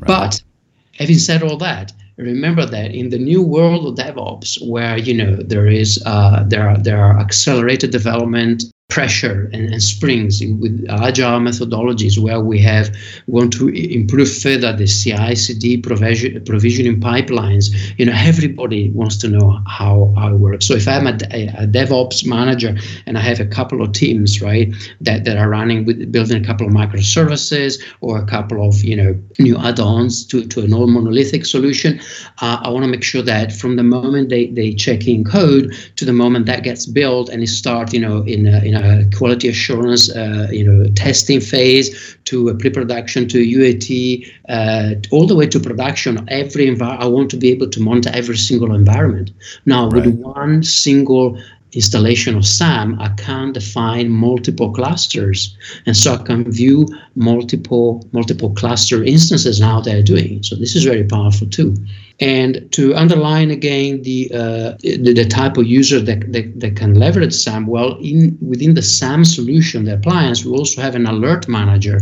Right. 0.00 0.06
but 0.06 0.42
having 0.98 1.18
said 1.18 1.42
all 1.42 1.56
that 1.56 1.92
remember 2.18 2.66
that 2.66 2.90
in 2.94 3.10
the 3.10 3.18
new 3.18 3.42
world 3.42 3.86
of 3.86 4.06
DevOps, 4.06 4.58
where 4.66 4.98
you 4.98 5.14
know 5.14 5.36
there 5.36 5.66
is 5.66 6.02
uh, 6.04 6.44
there 6.46 6.68
are 6.68 6.78
there 6.78 7.02
are 7.02 7.18
accelerated 7.18 7.90
development 7.90 8.64
pressure 8.88 9.50
and, 9.52 9.70
and, 9.70 9.82
springs 9.82 10.42
with 10.42 10.86
agile 10.88 11.40
methodologies 11.40 12.18
where 12.18 12.40
we 12.40 12.58
have 12.58 12.88
want 13.26 13.52
to 13.52 13.68
improve 13.68 14.30
further 14.34 14.72
the 14.72 14.86
CI/CD 14.86 15.82
provision, 15.82 16.42
provisioning 16.44 16.98
pipelines. 16.98 17.66
You 17.98 18.06
know, 18.06 18.14
everybody 18.16 18.88
wants 18.90 19.18
to 19.18 19.28
know 19.28 19.60
how, 19.66 20.12
how 20.16 20.34
it 20.34 20.38
works. 20.40 20.66
So 20.66 20.74
if 20.74 20.88
I'm 20.88 21.06
a, 21.06 21.10
a, 21.10 21.66
DevOps 21.66 22.26
manager 22.26 22.74
and 23.04 23.18
I 23.18 23.20
have 23.20 23.40
a 23.40 23.46
couple 23.46 23.82
of 23.82 23.92
teams, 23.92 24.40
right, 24.40 24.72
that, 25.02 25.24
that 25.24 25.36
are 25.36 25.50
running 25.50 25.84
with 25.84 26.10
building 26.10 26.42
a 26.42 26.46
couple 26.46 26.66
of 26.66 26.72
microservices 26.72 27.82
or 28.00 28.16
a 28.18 28.24
couple 28.24 28.66
of 28.66 28.82
you 28.82 28.96
know 28.96 29.20
new 29.38 29.58
add-ons 29.58 30.24
to, 30.28 30.46
to 30.46 30.62
an 30.62 30.72
old 30.72 30.88
monolithic 30.88 31.44
solution, 31.44 32.00
uh, 32.40 32.60
I 32.62 32.70
want 32.70 32.84
to 32.84 32.90
make 32.90 33.04
sure 33.04 33.22
that 33.22 33.52
from 33.52 33.76
the 33.76 33.82
moment 33.82 34.30
they, 34.30 34.46
they 34.46 34.72
check 34.72 35.06
in 35.06 35.24
code 35.24 35.74
to 35.96 36.06
the 36.06 36.14
moment 36.14 36.46
that 36.46 36.62
gets 36.62 36.86
built 36.86 37.28
and 37.28 37.42
it 37.42 37.48
starts, 37.48 37.92
you 37.92 38.00
know, 38.00 38.22
in 38.22 38.46
a, 38.46 38.64
in 38.64 38.74
a 38.74 38.77
uh, 38.78 39.02
quality 39.16 39.48
assurance, 39.48 40.10
uh, 40.14 40.48
you 40.50 40.64
know, 40.64 40.88
testing 40.94 41.40
phase 41.40 42.16
to 42.24 42.54
pre-production 42.58 43.28
to 43.28 43.38
UAT, 43.38 44.30
uh, 44.48 44.94
all 45.10 45.26
the 45.26 45.34
way 45.34 45.46
to 45.46 45.58
production. 45.58 46.12
Every 46.28 46.66
environment, 46.68 47.02
I 47.02 47.06
want 47.06 47.30
to 47.30 47.36
be 47.36 47.48
able 47.50 47.68
to 47.70 47.80
monitor 47.80 48.10
every 48.14 48.36
single 48.36 48.74
environment. 48.74 49.30
Now, 49.66 49.88
right. 49.88 50.04
with 50.06 50.14
one 50.20 50.62
single 50.62 51.38
installation 51.72 52.36
of 52.36 52.46
SAM, 52.46 52.98
I 53.00 53.08
can 53.10 53.52
define 53.52 54.10
multiple 54.10 54.70
clusters, 54.72 55.56
and 55.86 55.96
so 55.96 56.14
I 56.14 56.18
can 56.18 56.50
view 56.50 56.86
multiple 57.18 58.08
multiple 58.12 58.50
cluster 58.50 59.02
instances 59.02 59.60
and 59.60 59.68
how 59.68 59.80
they're 59.80 60.02
doing. 60.02 60.42
So 60.42 60.54
this 60.56 60.74
is 60.76 60.84
very 60.84 61.04
powerful 61.04 61.48
too. 61.48 61.74
And 62.20 62.70
to 62.72 62.94
underline 62.96 63.52
again 63.52 64.02
the, 64.02 64.28
uh, 64.34 64.76
the, 64.80 65.12
the 65.14 65.24
type 65.24 65.56
of 65.56 65.66
user 65.66 66.00
that, 66.00 66.32
that, 66.32 66.58
that 66.58 66.74
can 66.74 66.94
leverage 66.94 67.32
SAM, 67.32 67.66
well, 67.66 67.96
in 68.00 68.36
within 68.40 68.74
the 68.74 68.82
SAM 68.82 69.24
solution, 69.24 69.84
the 69.84 69.94
appliance, 69.94 70.44
we 70.44 70.50
also 70.50 70.82
have 70.82 70.96
an 70.96 71.06
alert 71.06 71.46
manager. 71.46 72.00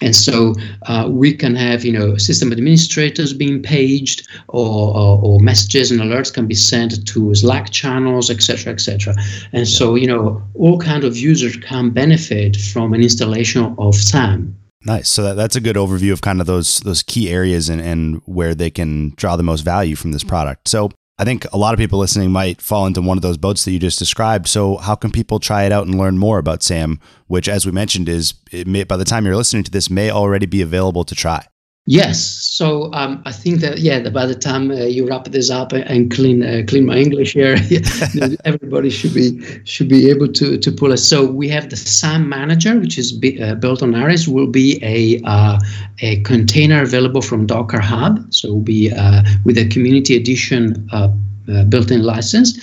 And 0.00 0.16
so 0.16 0.56
uh, 0.86 1.06
we 1.08 1.32
can 1.32 1.54
have, 1.54 1.84
you 1.84 1.92
know, 1.92 2.16
system 2.16 2.50
administrators 2.50 3.32
being 3.32 3.62
paged, 3.62 4.26
or, 4.48 4.96
or, 4.96 5.20
or, 5.22 5.38
messages 5.38 5.92
and 5.92 6.00
alerts 6.00 6.34
can 6.34 6.48
be 6.48 6.56
sent 6.56 7.06
to 7.06 7.32
Slack 7.32 7.70
channels, 7.70 8.30
etc., 8.30 8.72
etc. 8.72 9.14
And 9.52 9.68
so, 9.68 9.94
you 9.94 10.08
know, 10.08 10.42
all 10.54 10.80
kind 10.80 11.04
of 11.04 11.16
users 11.16 11.56
can 11.56 11.90
benefit 11.90 12.56
from 12.56 12.94
an 12.94 13.02
installation 13.02 13.76
of 13.78 13.94
SAM. 13.94 14.51
Nice. 14.84 15.08
So 15.08 15.22
that, 15.22 15.34
that's 15.34 15.56
a 15.56 15.60
good 15.60 15.76
overview 15.76 16.12
of 16.12 16.22
kind 16.22 16.40
of 16.40 16.46
those 16.46 16.80
those 16.80 17.02
key 17.02 17.30
areas 17.30 17.68
and, 17.68 17.80
and 17.80 18.20
where 18.24 18.54
they 18.54 18.70
can 18.70 19.10
draw 19.16 19.36
the 19.36 19.42
most 19.42 19.60
value 19.60 19.96
from 19.96 20.12
this 20.12 20.24
product. 20.24 20.68
So 20.68 20.90
I 21.18 21.24
think 21.24 21.46
a 21.52 21.58
lot 21.58 21.72
of 21.74 21.78
people 21.78 21.98
listening 21.98 22.32
might 22.32 22.60
fall 22.60 22.86
into 22.86 23.00
one 23.00 23.18
of 23.18 23.22
those 23.22 23.36
boats 23.36 23.64
that 23.64 23.70
you 23.70 23.78
just 23.78 23.98
described. 23.98 24.48
So 24.48 24.78
how 24.78 24.96
can 24.96 25.12
people 25.12 25.38
try 25.38 25.64
it 25.64 25.72
out 25.72 25.86
and 25.86 25.96
learn 25.96 26.18
more 26.18 26.38
about 26.38 26.62
SAM, 26.62 26.98
which, 27.28 27.48
as 27.48 27.64
we 27.64 27.70
mentioned, 27.70 28.08
is 28.08 28.34
may, 28.66 28.84
by 28.84 28.96
the 28.96 29.04
time 29.04 29.24
you're 29.24 29.36
listening 29.36 29.62
to 29.64 29.70
this, 29.70 29.88
may 29.88 30.10
already 30.10 30.46
be 30.46 30.62
available 30.62 31.04
to 31.04 31.14
try. 31.14 31.46
Yes. 31.86 32.22
So 32.22 32.92
um, 32.92 33.20
I 33.26 33.32
think 33.32 33.60
that 33.60 33.78
yeah, 33.78 34.08
by 34.08 34.24
the 34.24 34.36
time 34.36 34.70
uh, 34.70 34.84
you 34.84 35.04
wrap 35.04 35.24
this 35.24 35.50
up 35.50 35.72
and 35.72 36.12
clean 36.12 36.44
uh, 36.44 36.62
clean 36.68 36.86
my 36.86 36.96
English 36.96 37.32
here, 37.32 37.56
everybody 38.44 38.88
should 38.88 39.12
be 39.12 39.42
should 39.64 39.88
be 39.88 40.08
able 40.08 40.28
to 40.28 40.58
to 40.58 40.70
pull 40.70 40.92
it. 40.92 40.98
So 40.98 41.26
we 41.26 41.48
have 41.48 41.70
the 41.70 41.76
SAM 41.76 42.28
Manager, 42.28 42.78
which 42.78 42.98
is 42.98 43.10
be, 43.10 43.42
uh, 43.42 43.56
built 43.56 43.82
on 43.82 43.96
Iris, 43.96 44.28
will 44.28 44.46
be 44.46 44.78
a 44.82 45.20
uh, 45.24 45.58
a 45.98 46.20
container 46.22 46.82
available 46.82 47.20
from 47.20 47.46
Docker 47.46 47.80
Hub. 47.80 48.32
So 48.32 48.52
will 48.52 48.60
be 48.60 48.92
uh, 48.92 49.24
with 49.44 49.58
a 49.58 49.66
community 49.66 50.16
edition 50.16 50.88
uh, 51.48 51.64
built-in 51.64 52.02
license. 52.02 52.58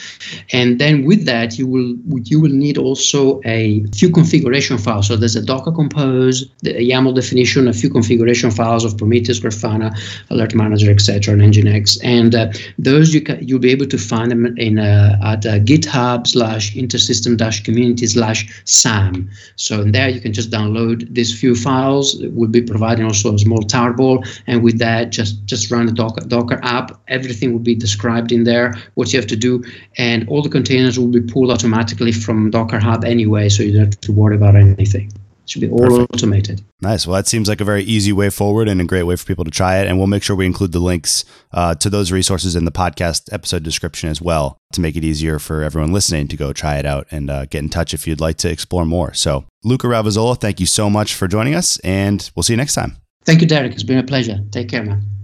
And 0.51 0.79
then 0.79 1.05
with 1.05 1.25
that 1.25 1.57
you 1.57 1.67
will 1.67 1.95
you 2.23 2.39
will 2.39 2.51
need 2.51 2.77
also 2.77 3.41
a 3.45 3.83
few 3.95 4.09
configuration 4.09 4.77
files. 4.77 5.07
So 5.07 5.15
there's 5.15 5.35
a 5.35 5.41
docker 5.41 5.71
compose 5.71 6.49
the 6.61 6.73
yaml 6.73 7.13
definition 7.15 7.67
a 7.67 7.73
few 7.73 7.89
configuration 7.89 8.51
files 8.51 8.85
of 8.85 8.97
prometheus 8.97 9.39
grafana 9.39 9.89
alert 10.29 10.55
manager 10.55 10.91
etc 10.91 11.33
and 11.33 11.41
nginx. 11.41 11.99
And 12.03 12.35
uh, 12.35 12.51
those 12.77 13.13
you 13.13 13.21
can 13.21 13.45
you'll 13.45 13.59
be 13.59 13.71
able 13.71 13.87
to 13.87 13.97
find 13.97 14.31
them 14.31 14.57
in 14.57 14.79
uh, 14.79 15.19
at 15.23 15.45
uh, 15.45 15.59
github 15.59 16.27
slash 16.27 16.73
intersystem 16.75 17.37
dash 17.37 17.63
community 17.63 18.07
slash 18.07 18.61
sam. 18.65 19.29
So 19.55 19.81
in 19.81 19.91
there 19.91 20.09
you 20.09 20.21
can 20.21 20.33
just 20.33 20.51
download 20.51 21.13
these 21.13 21.37
few 21.37 21.55
files. 21.55 22.21
We'll 22.31 22.49
be 22.49 22.61
providing 22.61 23.05
also 23.05 23.33
a 23.33 23.39
small 23.39 23.63
tarball. 23.63 24.25
And 24.47 24.63
with 24.63 24.79
that 24.79 25.09
just 25.09 25.45
just 25.45 25.71
run 25.71 25.85
the 25.85 25.91
docker 25.91 26.25
docker 26.27 26.59
app. 26.63 26.99
Everything 27.07 27.51
will 27.51 27.59
be 27.59 27.75
described 27.75 28.31
in 28.31 28.43
there 28.43 28.68
what 28.95 29.11
you 29.13 29.19
have 29.19 29.27
to 29.27 29.35
do, 29.35 29.63
and 29.97 30.27
all 30.29 30.41
the 30.41 30.49
containers 30.49 30.97
will 30.99 31.07
be 31.07 31.21
pulled 31.21 31.51
automatically 31.51 32.11
from 32.11 32.49
Docker 32.51 32.79
Hub 32.79 33.05
anyway, 33.05 33.49
so 33.49 33.63
you 33.63 33.73
don't 33.73 33.85
have 33.85 34.01
to 34.01 34.11
worry 34.11 34.35
about 34.35 34.55
anything. 34.55 35.11
It 35.43 35.53
should 35.53 35.61
be 35.61 35.69
all 35.69 35.79
Perfect. 35.79 36.13
automated. 36.13 36.61
Nice. 36.81 37.07
Well, 37.07 37.15
that 37.15 37.27
seems 37.27 37.49
like 37.49 37.59
a 37.59 37.65
very 37.65 37.81
easy 37.81 38.13
way 38.13 38.29
forward 38.29 38.67
and 38.67 38.79
a 38.79 38.83
great 38.83 39.03
way 39.03 39.15
for 39.15 39.25
people 39.25 39.43
to 39.45 39.51
try 39.51 39.79
it. 39.79 39.87
And 39.87 39.97
we'll 39.97 40.05
make 40.05 40.21
sure 40.21 40.35
we 40.35 40.45
include 40.45 40.73
the 40.73 40.79
links 40.79 41.25
uh, 41.51 41.73
to 41.75 41.89
those 41.89 42.11
resources 42.11 42.55
in 42.55 42.65
the 42.65 42.71
podcast 42.71 43.33
episode 43.33 43.63
description 43.63 44.09
as 44.09 44.21
well 44.21 44.57
to 44.73 44.79
make 44.79 44.95
it 44.95 45.03
easier 45.03 45.39
for 45.39 45.63
everyone 45.63 45.91
listening 45.91 46.27
to 46.27 46.37
go 46.37 46.53
try 46.53 46.77
it 46.77 46.85
out 46.85 47.07
and 47.09 47.31
uh, 47.31 47.45
get 47.45 47.63
in 47.63 47.69
touch 47.69 47.95
if 47.95 48.07
you'd 48.07 48.21
like 48.21 48.37
to 48.37 48.49
explore 48.49 48.85
more. 48.85 49.13
So, 49.15 49.45
Luca 49.63 49.87
Ravazzolo, 49.87 50.39
thank 50.39 50.59
you 50.59 50.67
so 50.67 50.87
much 50.87 51.15
for 51.15 51.27
joining 51.27 51.55
us, 51.55 51.79
and 51.79 52.29
we'll 52.35 52.43
see 52.43 52.53
you 52.53 52.57
next 52.57 52.75
time. 52.75 52.97
Thank 53.25 53.41
you, 53.41 53.47
Derek. 53.47 53.73
It's 53.73 53.83
been 53.83 53.97
a 53.97 54.03
pleasure. 54.03 54.39
Take 54.51 54.69
care, 54.69 54.83
man. 54.83 55.18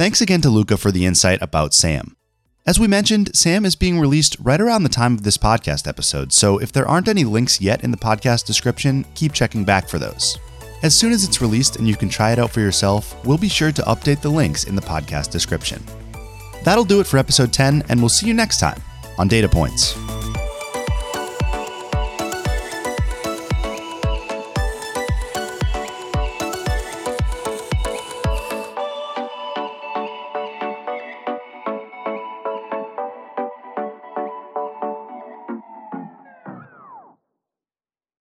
Thanks 0.00 0.22
again 0.22 0.40
to 0.40 0.48
Luca 0.48 0.78
for 0.78 0.90
the 0.90 1.04
insight 1.04 1.42
about 1.42 1.74
SAM. 1.74 2.16
As 2.66 2.80
we 2.80 2.88
mentioned, 2.88 3.36
SAM 3.36 3.66
is 3.66 3.76
being 3.76 4.00
released 4.00 4.34
right 4.40 4.58
around 4.58 4.82
the 4.82 4.88
time 4.88 5.12
of 5.12 5.24
this 5.24 5.36
podcast 5.36 5.86
episode, 5.86 6.32
so 6.32 6.56
if 6.56 6.72
there 6.72 6.88
aren't 6.88 7.06
any 7.06 7.22
links 7.22 7.60
yet 7.60 7.84
in 7.84 7.90
the 7.90 7.98
podcast 7.98 8.46
description, 8.46 9.04
keep 9.14 9.34
checking 9.34 9.62
back 9.62 9.90
for 9.90 9.98
those. 9.98 10.38
As 10.82 10.96
soon 10.96 11.12
as 11.12 11.22
it's 11.22 11.42
released 11.42 11.76
and 11.76 11.86
you 11.86 11.96
can 11.96 12.08
try 12.08 12.32
it 12.32 12.38
out 12.38 12.50
for 12.50 12.60
yourself, 12.60 13.14
we'll 13.26 13.36
be 13.36 13.50
sure 13.50 13.72
to 13.72 13.82
update 13.82 14.22
the 14.22 14.30
links 14.30 14.64
in 14.64 14.74
the 14.74 14.80
podcast 14.80 15.30
description. 15.30 15.84
That'll 16.64 16.84
do 16.84 17.00
it 17.00 17.06
for 17.06 17.18
episode 17.18 17.52
10, 17.52 17.82
and 17.90 18.00
we'll 18.00 18.08
see 18.08 18.26
you 18.26 18.32
next 18.32 18.58
time 18.58 18.80
on 19.18 19.28
Data 19.28 19.50
Points. 19.50 19.98